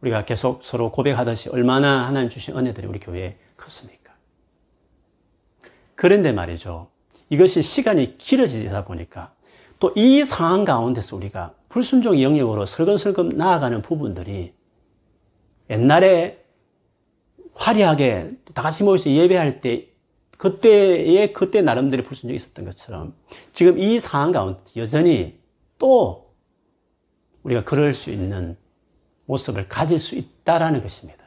우리가 0.00 0.24
계속 0.24 0.62
서로 0.62 0.92
고백하듯이 0.92 1.48
얼마나 1.50 2.06
하나님 2.06 2.28
주신 2.30 2.56
은혜들이 2.56 2.86
우리 2.86 3.00
교회에 3.00 3.36
컸습니까? 3.56 4.14
그런데 5.94 6.32
말이죠. 6.32 6.88
이것이 7.28 7.62
시간이 7.62 8.18
길어지다 8.18 8.84
보니까 8.84 9.32
또 9.78 9.92
이 9.96 10.24
상황 10.24 10.64
가운데서 10.64 11.16
우리가 11.16 11.54
불순종 11.68 12.20
영역으로 12.22 12.66
설근설근 12.66 13.30
나아가는 13.30 13.82
부분들이 13.82 14.52
옛날에 15.68 16.44
화려하게 17.54 18.32
다 18.54 18.62
같이 18.62 18.84
모여서 18.84 19.10
예배할 19.10 19.60
때 19.60 19.89
그때에 20.40 21.32
그때 21.32 21.60
나름대로 21.60 22.02
불순종이 22.02 22.34
있었던 22.36 22.64
것처럼 22.64 23.14
지금 23.52 23.78
이 23.78 24.00
상황 24.00 24.32
가운데 24.32 24.62
여전히 24.76 25.38
또 25.76 26.34
우리가 27.42 27.62
그럴 27.64 27.92
수 27.92 28.10
있는 28.10 28.56
모습을 29.26 29.68
가질 29.68 29.98
수 29.98 30.14
있다라는 30.16 30.80
것입니다. 30.80 31.22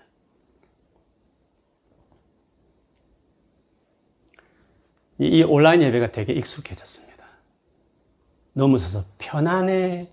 이 5.19 5.43
온라인 5.43 5.83
예배가 5.83 6.11
되게 6.11 6.33
익숙해졌습니다. 6.33 7.23
넘어서서 8.53 9.05
편안해지게 9.19 10.07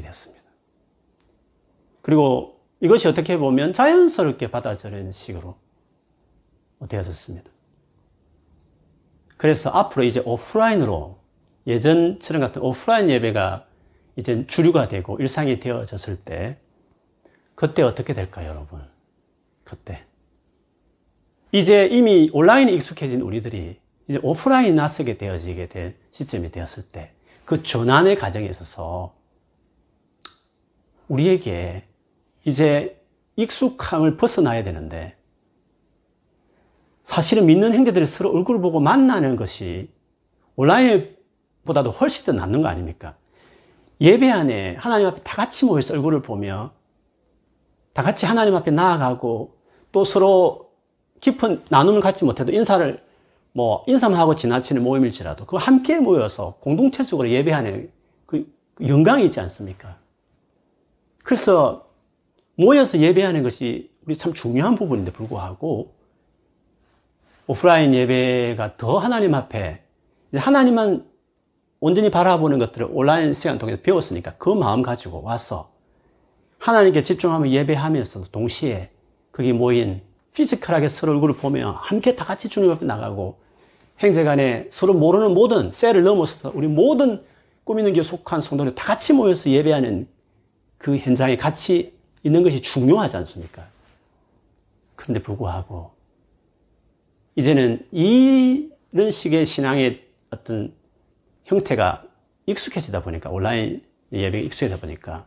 되었습니다. 0.00 0.44
그리고 2.00 2.58
이것이 2.80 3.06
어떻게 3.06 3.36
보면 3.36 3.74
자연스럽게 3.74 4.50
받아들이는 4.50 5.12
식으로 5.12 5.58
되어졌습니다. 6.88 7.57
그래서 9.38 9.70
앞으로 9.70 10.04
이제 10.04 10.20
오프라인으로 10.24 11.16
예전처럼 11.66 12.42
같은 12.42 12.60
오프라인 12.60 13.08
예배가 13.08 13.66
이제 14.16 14.46
주류가 14.46 14.88
되고 14.88 15.16
일상이 15.18 15.58
되어졌을 15.58 16.16
때 16.16 16.58
그때 17.54 17.82
어떻게 17.82 18.12
될까요, 18.12 18.50
여러분? 18.50 18.82
그때. 19.64 20.04
이제 21.52 21.86
이미 21.86 22.28
온라인에 22.34 22.72
익숙해진 22.72 23.22
우리들이 23.22 23.80
이제 24.08 24.20
오프라인 24.22 24.74
낯서게 24.74 25.16
되어지게 25.16 25.68
될 25.68 25.96
시점이 26.10 26.50
되었을 26.50 26.82
때 26.82 27.12
그 27.48 27.62
전환의 27.62 28.16
과정에 28.16 28.44
있어서 28.44 29.14
우리에게 31.08 31.84
이제 32.44 33.02
익숙함을 33.36 34.18
벗어나야 34.18 34.64
되는데 34.64 35.16
사실은 37.08 37.46
믿는 37.46 37.72
형제들이 37.72 38.04
서로 38.04 38.30
얼굴 38.34 38.60
보고 38.60 38.80
만나는 38.80 39.36
것이 39.36 39.88
온라인보다도 40.56 41.90
훨씬 41.90 42.26
더 42.26 42.32
낫는 42.32 42.60
거 42.60 42.68
아닙니까? 42.68 43.16
예배 43.98 44.30
안에 44.30 44.74
하나님 44.74 45.06
앞에 45.06 45.22
다 45.22 45.34
같이 45.36 45.64
모여서 45.64 45.94
얼굴을 45.94 46.20
보며 46.20 46.72
다 47.94 48.02
같이 48.02 48.26
하나님 48.26 48.54
앞에 48.54 48.72
나아가고 48.72 49.56
또 49.90 50.04
서로 50.04 50.68
깊은 51.20 51.62
나눔을 51.70 52.02
갖지 52.02 52.26
못해도 52.26 52.52
인사를 52.52 53.02
뭐 53.52 53.84
인사만 53.86 54.20
하고 54.20 54.34
지나치는 54.34 54.82
모임일지라도 54.82 55.46
그 55.46 55.56
함께 55.56 56.00
모여서 56.00 56.58
공동체적으로 56.60 57.30
예배하는 57.30 57.90
그 58.26 58.52
영광이 58.86 59.24
있지 59.24 59.40
않습니까? 59.40 59.96
그래서 61.24 61.88
모여서 62.54 62.98
예배하는 62.98 63.42
것이 63.42 63.90
우리 64.04 64.14
참 64.14 64.34
중요한 64.34 64.74
부분인데 64.74 65.10
불구하고 65.12 65.96
오프라인 67.48 67.94
예배가 67.94 68.76
더 68.76 68.98
하나님 68.98 69.34
앞에 69.34 69.82
하나님만 70.34 71.06
온전히 71.80 72.10
바라보는 72.10 72.58
것들을 72.58 72.88
온라인 72.90 73.32
시간 73.32 73.58
통해서 73.58 73.80
배웠으니까 73.80 74.34
그 74.36 74.50
마음 74.50 74.82
가지고 74.82 75.22
와서 75.22 75.70
하나님께 76.58 77.02
집중하며 77.02 77.48
예배하면서도 77.48 78.26
동시에 78.26 78.90
거기 79.32 79.54
모인 79.54 80.02
피지컬하게 80.34 80.90
서로 80.90 81.14
얼굴을 81.14 81.36
보며 81.36 81.78
함께 81.80 82.14
다 82.14 82.26
같이 82.26 82.50
주님 82.50 82.70
앞에 82.70 82.84
나가고 82.84 83.38
행제간에 84.00 84.68
서로 84.70 84.92
모르는 84.92 85.32
모든 85.32 85.72
셀을 85.72 86.02
넘어서서 86.02 86.52
우리 86.54 86.68
모든 86.68 87.24
꾸미는 87.64 87.94
게 87.94 88.02
속한 88.02 88.42
성도들 88.42 88.74
다 88.74 88.84
같이 88.84 89.14
모여서 89.14 89.48
예배하는 89.48 90.06
그 90.76 90.98
현장에 90.98 91.38
같이 91.38 91.94
있는 92.22 92.42
것이 92.42 92.60
중요하지 92.60 93.16
않습니까? 93.16 93.64
그런데 94.96 95.22
불구하고 95.22 95.97
이제는 97.38 97.86
이런 97.92 99.12
식의 99.12 99.46
신앙의 99.46 100.04
어떤 100.30 100.74
형태가 101.44 102.02
익숙해지다 102.46 103.04
보니까 103.04 103.30
온라인 103.30 103.84
예배가 104.10 104.44
익숙해지다 104.44 104.80
보니까 104.80 105.24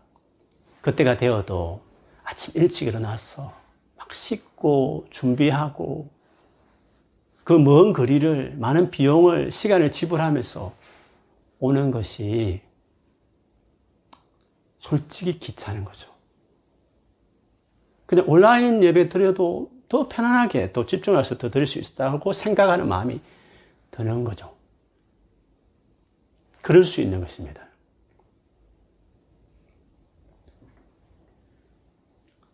그때가 0.82 1.16
되어도 1.16 1.82
아침 2.26 2.62
일찍 2.62 2.90
일어나서 2.90 3.54
막 3.96 4.14
씻고 4.14 5.06
준비하고 5.10 6.10
그 7.46 7.54
먼 7.54 7.94
거리를 7.94 8.58
많은 8.58 8.92
비용을 8.92 9.50
시간을 9.50 9.94
지불하면서 9.94 10.74
오는 11.60 11.92
것이 11.92 12.60
솔직히 14.80 15.40
귀찮은 15.40 15.86
거죠. 15.86 16.12
그냥 18.06 18.26
온라인 18.28 18.84
예배 18.84 19.08
드려도 19.08 19.71
더 19.92 20.08
편안하게 20.08 20.72
또 20.72 20.86
집중해서 20.86 21.38
더 21.38 21.52
드릴 21.52 21.66
수 21.66 21.78
있다고 21.78 22.32
생각하는 22.32 22.88
마음이 22.88 23.20
드는 23.92 24.24
거죠. 24.24 24.56
그럴 26.62 26.86
수 26.86 27.02
있는 27.02 27.20
것입니다. 27.20 27.68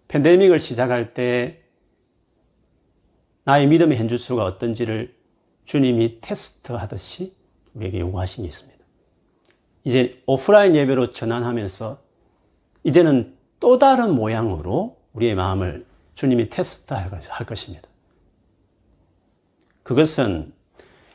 팬데믹을 0.07 0.59
시작할 0.59 1.13
때 1.13 1.61
나의 3.43 3.67
믿음의 3.67 3.99
현주소가 3.99 4.43
어떤지를 4.43 5.13
주님이 5.63 6.21
테스트 6.21 6.71
하듯이 6.71 7.35
우리에게 7.75 7.99
요구하신 7.99 8.45
게 8.45 8.47
있습니다. 8.47 8.83
이제 9.83 10.23
오프라인 10.25 10.75
예배로 10.75 11.11
전환하면서 11.11 12.01
이제는 12.83 13.38
또 13.59 13.77
다른 13.77 14.15
모양으로 14.15 14.97
우리의 15.13 15.35
마음을 15.35 15.85
주님이 16.18 16.49
테스트할 16.49 17.45
것입니다. 17.45 17.88
그것은 19.84 20.51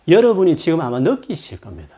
여러분이 0.07 0.57
지금 0.57 0.81
아마 0.81 1.01
느끼실 1.01 1.61
겁니다. 1.61 1.97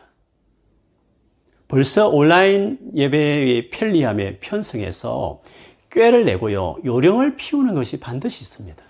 벌써 1.67 2.09
온라인 2.09 2.79
예배의 2.95 3.69
편리함에 3.69 4.39
편성해서 4.39 5.43
꾀를 5.91 6.25
내고요, 6.25 6.77
요령을 6.83 7.35
피우는 7.35 7.75
것이 7.75 7.99
반드시 7.99 8.41
있습니다. 8.41 8.83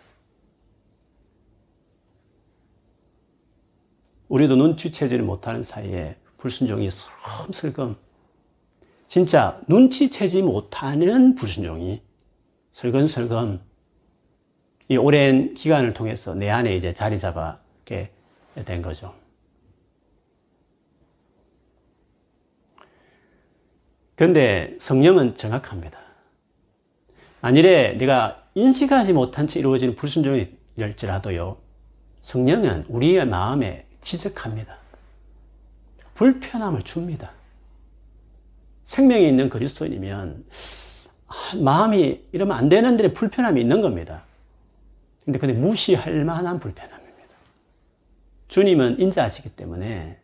우리도 4.29 4.55
눈치채지를 4.55 5.25
못하는 5.25 5.61
사이에 5.61 6.15
불순종이 6.37 6.89
슬금슬금 6.89 7.97
진짜 9.09 9.61
눈치채지 9.67 10.41
못하는 10.41 11.35
불순종이 11.35 12.01
슬금슬금 12.71 13.64
이 14.87 14.97
오랜 14.97 15.53
기간을 15.53 15.93
통해서 15.93 16.35
내 16.35 16.49
안에 16.49 16.75
이제 16.75 16.93
자리 16.93 17.17
잡게 17.19 18.11
된 18.65 18.81
거죠. 18.81 19.13
그런데 24.15 24.75
성령은 24.79 25.35
정확합니다. 25.35 25.99
만일에 27.41 27.97
내가 27.97 28.43
인식하지 28.55 29.13
못한 29.13 29.47
채 29.47 29.59
이루어지는 29.59 29.95
불순종이랄지라도요, 29.95 31.57
성령은 32.21 32.85
우리의 32.87 33.27
마음에 33.27 33.85
지적합니다. 34.01 34.77
불편함을 36.13 36.83
줍니다. 36.83 37.31
생명이 38.83 39.27
있는 39.27 39.49
그리스도인이면 39.49 40.45
아, 41.27 41.55
마음이 41.57 42.21
이러면 42.31 42.55
안 42.55 42.69
되는데 42.69 43.13
불편함이 43.13 43.59
있는 43.59 43.81
겁니다. 43.81 44.23
근데 45.25 45.39
근데 45.39 45.53
무시할 45.53 46.23
만한 46.23 46.59
불편함입니다. 46.59 47.05
주님은 48.47 48.99
인자하시기 48.99 49.55
때문에 49.55 50.19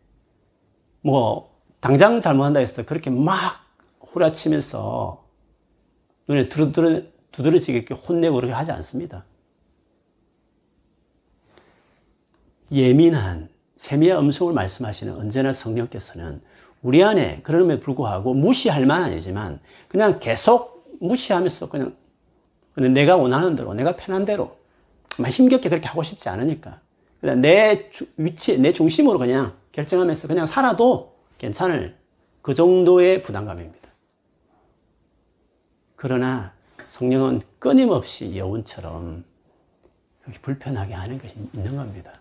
뭐 1.00 1.52
당장 1.80 2.20
잘못한다 2.20 2.60
해서 2.60 2.84
그렇게 2.84 3.10
막 3.10 3.66
후라치면서 4.00 5.26
눈에 6.28 6.48
두드러, 6.48 7.02
두드러지게 7.32 7.92
혼내고 7.94 8.36
그렇게 8.36 8.54
하지 8.54 8.70
않습니다. 8.70 9.24
예민한 12.70 13.48
세미한 13.76 14.20
음성을 14.20 14.52
말씀하시는 14.54 15.14
언제나 15.16 15.52
성령께서는 15.52 16.40
우리 16.82 17.02
안에 17.02 17.42
그럼에 17.42 17.80
불구하고 17.80 18.34
무시할 18.34 18.86
만 18.86 19.02
아니지만 19.02 19.60
그냥 19.88 20.20
계속 20.20 20.96
무시하면서 21.00 21.68
그냥 21.68 21.96
내가 22.74 23.16
원하는 23.16 23.56
대로 23.56 23.74
내가 23.74 23.96
편한 23.96 24.24
대로 24.24 24.61
힘겹게 25.18 25.68
그렇게 25.68 25.86
하고 25.86 26.02
싶지 26.02 26.28
않으니까 26.28 26.80
그냥 27.20 27.40
내 27.40 27.90
위치 28.16 28.58
내 28.60 28.72
중심으로 28.72 29.18
그냥 29.18 29.56
결정하면서 29.72 30.28
그냥 30.28 30.46
살아도 30.46 31.16
괜찮을 31.38 31.96
그 32.40 32.54
정도의 32.54 33.22
부담감입니다. 33.22 33.88
그러나 35.96 36.52
성령은 36.88 37.42
끊임없이 37.58 38.36
여운처럼 38.36 39.24
불편하게 40.42 40.94
하는 40.94 41.18
것이 41.18 41.34
있는 41.52 41.76
겁니다. 41.76 42.20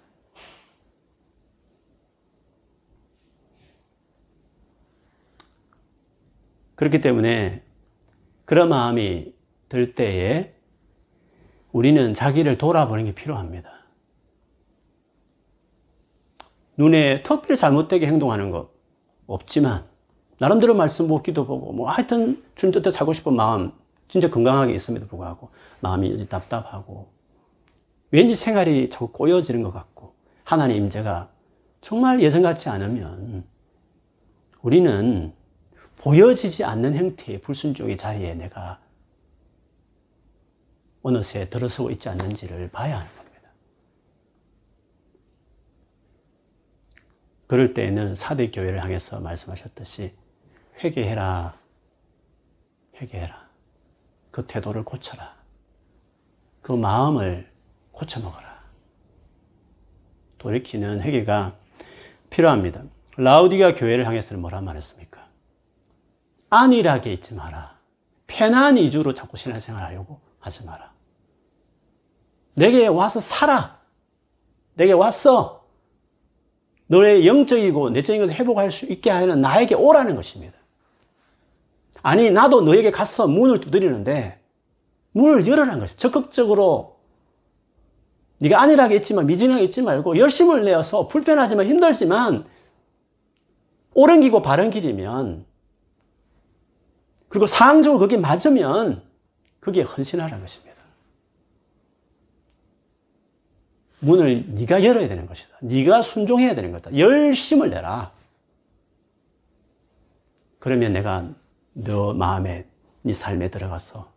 그렇기 6.75 7.01
때문에 7.01 7.63
그런 8.45 8.69
마음이 8.69 9.33
들 9.69 9.93
때에 9.93 10.55
우리는 11.71 12.13
자기를 12.13 12.57
돌아보는 12.57 13.05
게 13.05 13.13
필요합니다. 13.13 13.71
눈에 16.77 17.23
특별히 17.23 17.57
잘못되게 17.57 18.07
행동하는 18.07 18.51
것 18.51 18.69
없지만 19.27 19.85
나름대로 20.39 20.73
말씀 20.73 21.07
보 21.07 21.21
기도 21.21 21.45
보고 21.45 21.71
뭐 21.71 21.89
하여튼 21.89 22.43
주님 22.55 22.73
뜻대로 22.73 22.91
살고 22.91 23.13
싶은 23.13 23.35
마음 23.35 23.71
진짜 24.07 24.29
건강하게 24.29 24.73
있음에도 24.73 25.07
불구하고 25.07 25.51
마음이 25.79 26.27
답답하고 26.27 27.09
왠지 28.09 28.35
생활이 28.35 28.89
자꾸 28.89 29.07
꼬여지는 29.07 29.63
것 29.63 29.71
같고 29.71 30.13
하나님 30.43 30.77
임재가 30.77 31.29
정말 31.79 32.21
예전 32.21 32.41
같지 32.41 32.67
않으면 32.69 33.45
우리는 34.61 35.33
보여지지 35.97 36.63
않는 36.63 36.95
형태의 36.95 37.41
불순종의 37.41 37.97
자리에 37.97 38.33
내가 38.33 38.80
어느새 41.03 41.49
들어서고 41.49 41.91
있지 41.91 42.09
않는지를 42.09 42.69
봐야 42.69 42.99
하는 42.99 43.15
겁니다. 43.15 43.49
그럴 47.47 47.73
때에는 47.73 48.15
사대 48.15 48.51
교회를 48.51 48.81
향해서 48.81 49.19
말씀하셨듯이 49.19 50.13
회개해라. 50.83 51.57
회개해라. 52.95 53.49
그 54.31 54.45
태도를 54.47 54.83
고쳐라. 54.83 55.35
그 56.61 56.71
마음을 56.71 57.51
고쳐먹어라. 57.91 58.61
돌이키는 60.37 61.01
회개가 61.01 61.57
필요합니다. 62.29 62.83
라우디가 63.17 63.75
교회를 63.75 64.07
향해서는 64.07 64.41
뭐라 64.41 64.61
말했습니까? 64.61 65.27
안일하게 66.49 67.13
있지 67.13 67.33
마라. 67.33 67.79
편한 68.27 68.77
이주로 68.77 69.13
자꾸 69.13 69.37
신앙생활 69.37 69.83
하려고 69.83 70.21
하지 70.39 70.65
마라. 70.65 70.90
내게 72.53 72.87
와서 72.87 73.19
살아. 73.19 73.79
내게 74.75 74.93
왔어. 74.93 75.65
너의 76.87 77.25
영적이고 77.25 77.91
내적인 77.91 78.21
것을 78.21 78.35
회복할 78.35 78.71
수 78.71 78.85
있게 78.85 79.09
하는 79.09 79.39
나에게 79.41 79.75
오라는 79.75 80.15
것입니다. 80.15 80.57
아니, 82.01 82.31
나도 82.31 82.61
너에게 82.61 82.91
가서 82.91 83.27
문을 83.27 83.61
두드리는데 83.61 84.41
문을 85.13 85.47
열어라는 85.47 85.79
것이 85.79 85.95
적극적으로 85.97 86.97
네가 88.39 88.59
안일하게 88.59 88.95
있지만 88.97 89.27
미진하게 89.27 89.63
있지 89.65 89.81
말고 89.81 90.17
열심을 90.17 90.65
내어서 90.65 91.07
불편하지만 91.07 91.67
힘들지만 91.67 92.45
옳은 93.93 94.21
길고 94.21 94.41
바른 94.41 94.71
길이면 94.71 95.45
그리고 97.29 97.45
상적으로 97.45 97.99
그게 97.99 98.17
맞으면 98.17 99.03
그게 99.59 99.83
헌신하라는 99.83 100.41
것입니다. 100.41 100.70
문을 104.01 104.45
네가 104.49 104.83
열어야 104.83 105.07
되는 105.07 105.25
것이다. 105.27 105.57
네가 105.61 106.01
순종해야 106.01 106.55
되는 106.55 106.71
것이다. 106.71 106.97
열심을 106.97 107.69
내라. 107.69 108.11
그러면 110.59 110.93
내가 110.93 111.27
너 111.73 112.13
마음에 112.13 112.65
네 113.03 113.13
삶에 113.13 113.49
들어가서 113.49 114.11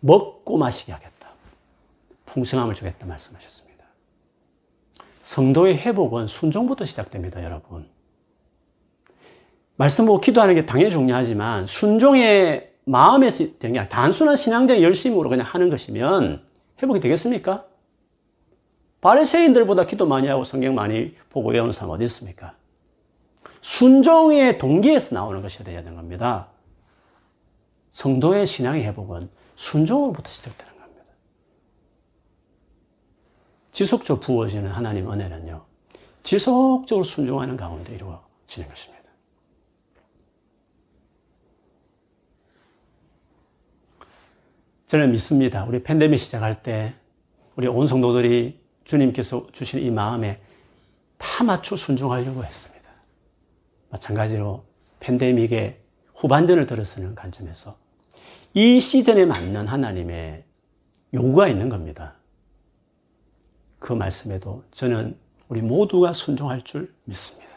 먹고 0.00 0.56
마시게 0.56 0.92
하겠다. 0.92 1.28
풍성함을 2.26 2.74
주겠다 2.74 3.06
말씀하셨습니다. 3.06 3.84
성도의 5.22 5.78
회복은 5.78 6.26
순종부터 6.26 6.84
시작됩니다, 6.84 7.42
여러분. 7.44 7.88
말씀 9.76 10.06
보고 10.06 10.20
기도하는 10.20 10.54
게 10.54 10.66
당연히 10.66 10.90
중요하지만 10.90 11.66
순종의 11.66 12.72
마음에서 12.84 13.44
되는 13.58 13.74
게 13.74 13.88
단순한 13.88 14.36
신앙적 14.36 14.82
열심으로 14.82 15.28
그냥 15.28 15.46
하는 15.46 15.70
것이면 15.70 16.42
회복이 16.82 17.00
되겠습니까? 17.00 17.67
바리새인들보다 19.00 19.86
기도 19.86 20.06
많이 20.06 20.26
하고 20.28 20.44
성경 20.44 20.74
많이 20.74 21.14
보고 21.30 21.50
외우는 21.50 21.72
사람 21.72 21.90
어디 21.90 22.04
있습니까? 22.04 22.54
순종의 23.60 24.58
동기에서 24.58 25.14
나오는 25.14 25.40
것이 25.42 25.62
되어야 25.62 25.82
되는 25.82 25.96
겁니다. 25.96 26.48
성도의 27.90 28.46
신앙의 28.46 28.84
회복은 28.84 29.28
순종으로부터 29.56 30.28
시작되는 30.28 30.72
겁니다. 30.80 31.04
지속적으로 33.70 34.20
부어지는 34.20 34.70
하나님 34.70 35.10
은혜는요, 35.10 35.64
지속적으로 36.22 37.04
순종하는 37.04 37.56
가운데 37.56 37.94
이루어지는 37.94 38.68
것입니다. 38.68 38.98
저는 44.86 45.12
믿습니다. 45.12 45.64
우리 45.64 45.82
팬데믹 45.82 46.18
시작할 46.18 46.62
때 46.62 46.94
우리 47.56 47.66
온 47.66 47.86
성도들이 47.86 48.58
주님께서 48.88 49.46
주신 49.52 49.80
이 49.80 49.90
마음에 49.90 50.40
다 51.18 51.44
맞춰 51.44 51.76
순종하려고 51.76 52.42
했습니다. 52.42 52.88
마찬가지로 53.90 54.64
팬데믹의 55.00 55.78
후반전을 56.14 56.64
들어서는 56.64 57.14
관점에서 57.14 57.76
이 58.54 58.80
시즌에 58.80 59.26
맞는 59.26 59.68
하나님의 59.68 60.42
요구가 61.12 61.48
있는 61.48 61.68
겁니다. 61.68 62.14
그 63.78 63.92
말씀에도 63.92 64.64
저는 64.72 65.18
우리 65.48 65.60
모두가 65.60 66.14
순종할 66.14 66.62
줄 66.62 66.92
믿습니다. 67.04 67.48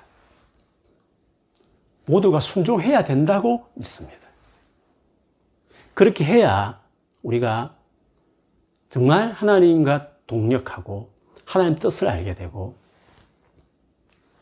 모두가 2.06 2.42
순종해야 2.42 3.06
된다고 3.06 3.68
믿습니다. 3.76 4.20
그렇게 5.94 6.26
해야 6.26 6.82
우리가 7.22 7.78
정말 8.90 9.32
하나님과 9.32 10.12
동력하고 10.28 11.21
하나님 11.52 11.78
뜻을 11.78 12.08
알게 12.08 12.34
되고 12.34 12.76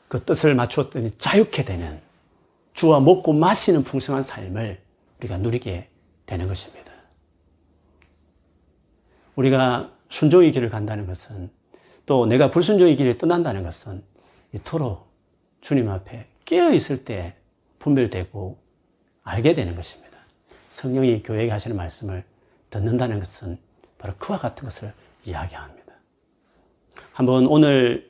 그 0.07 0.23
뜻을 0.23 0.53
맞추었더니 0.53 1.17
자유케 1.17 1.65
되는 1.65 1.99
주와 2.73 2.99
먹고 2.99 3.33
마시는 3.33 3.83
풍성한 3.83 4.21
삶을 4.21 4.79
우리가 5.17 5.37
누리게 5.37 5.89
되는 6.27 6.47
것입니다. 6.47 6.93
우리가 9.35 9.91
순종의 10.09 10.51
길을 10.51 10.69
간다는 10.69 11.07
것은 11.07 11.49
또 12.05 12.27
내가 12.27 12.51
불순종의 12.51 12.95
길을 12.95 13.17
떠난다는 13.17 13.63
것은 13.63 14.03
이토록 14.53 15.11
주님 15.61 15.89
앞에 15.89 16.27
깨어 16.45 16.73
있을 16.73 17.05
때 17.05 17.35
분별되고 17.79 18.59
알게 19.23 19.55
되는 19.55 19.75
것입니다. 19.75 20.19
성령이 20.67 21.23
교회에 21.23 21.49
하시는 21.49 21.75
말씀을 21.75 22.23
듣는다는 22.69 23.17
것은 23.19 23.57
바로 23.97 24.13
그와 24.19 24.37
같은 24.37 24.63
것을 24.65 24.93
이야기합니다. 25.25 25.78
한번 27.19 27.47
오늘 27.47 28.09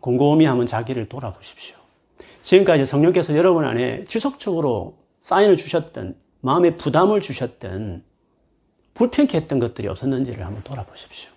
곰곰이 0.00 0.46
한번 0.46 0.64
자기를 0.64 1.10
돌아보십시오. 1.10 1.76
지금까지 2.40 2.86
성령께서 2.86 3.36
여러분 3.36 3.66
안에 3.66 4.06
지속적으로 4.06 4.96
사인을 5.20 5.58
주셨던 5.58 6.16
마음의 6.40 6.78
부담을 6.78 7.20
주셨던 7.20 8.02
불편케 8.94 9.36
했던 9.36 9.58
것들이 9.58 9.88
없었는지를 9.88 10.46
한번 10.46 10.62
돌아보십시오. 10.62 11.30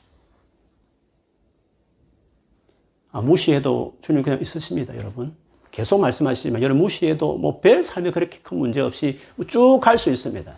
아, 3.11 3.19
무시해도 3.19 3.97
주님 4.01 4.23
그냥 4.23 4.39
있으십니다, 4.39 4.95
여러분. 4.95 5.35
계속 5.71 5.99
말씀하시지만 5.99 6.61
여러분 6.61 6.81
무시해도 6.81 7.37
뭐 7.37 7.59
별 7.59 7.83
삶에 7.83 8.11
그렇게 8.11 8.39
큰 8.39 8.59
문제 8.59 8.79
없이 8.79 9.19
쭉 9.49 9.81
갈 9.81 9.97
수 9.97 10.09
있습니다. 10.09 10.55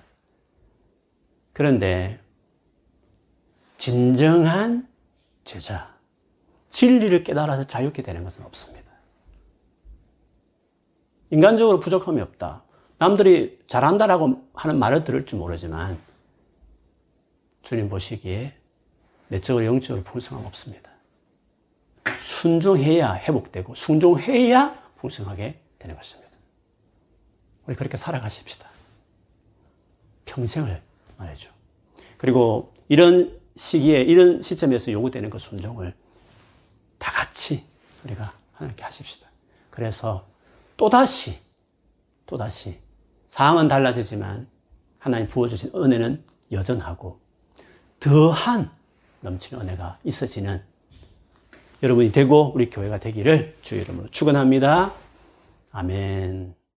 그런데 1.53 2.19
진정한 3.79 4.87
제자, 5.43 5.90
진리를 6.71 7.23
깨달아서 7.23 7.65
자유케 7.65 8.01
되는 8.01 8.23
것은 8.23 8.43
없습니다. 8.45 8.81
인간적으로 11.29 11.79
부족함이 11.79 12.19
없다. 12.21 12.63
남들이 12.97 13.59
잘한다라고 13.67 14.43
하는 14.53 14.79
말을 14.79 15.03
들을 15.03 15.25
줄 15.25 15.39
모르지만 15.39 15.97
주님 17.61 17.89
보시기에 17.89 18.53
내적으로 19.27 19.65
영적으로 19.65 20.03
풍성함 20.03 20.45
없습니다. 20.47 20.91
순종해야 22.19 23.15
회복되고 23.15 23.75
순종해야 23.75 24.81
풍성하게 24.97 25.59
되는 25.79 25.95
것입니다. 25.95 26.31
우리 27.67 27.75
그렇게 27.75 27.97
살아가십시다. 27.97 28.69
평생을 30.25 30.81
말이죠. 31.17 31.51
그리고 32.17 32.73
이런 32.87 33.39
시기에, 33.55 34.01
이런 34.01 34.41
시점에서 34.41 34.91
요구되는 34.91 35.29
그 35.29 35.39
순종을 35.39 35.93
다 37.01 37.11
같이 37.11 37.65
우리가 38.03 38.31
하나님께 38.53 38.83
하십시다. 38.83 39.27
그래서 39.71 40.27
또다시, 40.77 41.39
또다시 42.27 42.79
상황은 43.27 43.67
달라지지만 43.67 44.47
하나님 44.99 45.27
부어주신 45.27 45.71
은혜는 45.75 46.23
여전하고 46.51 47.19
더한 47.99 48.71
넘치는 49.21 49.63
은혜가 49.63 49.97
있어지는 50.03 50.63
여러분이 51.81 52.11
되고 52.11 52.51
우리 52.53 52.69
교회가 52.69 52.99
되기를 52.99 53.57
주의 53.63 53.81
이름으로 53.81 54.09
축원합니다. 54.11 54.93
아멘. 55.71 56.60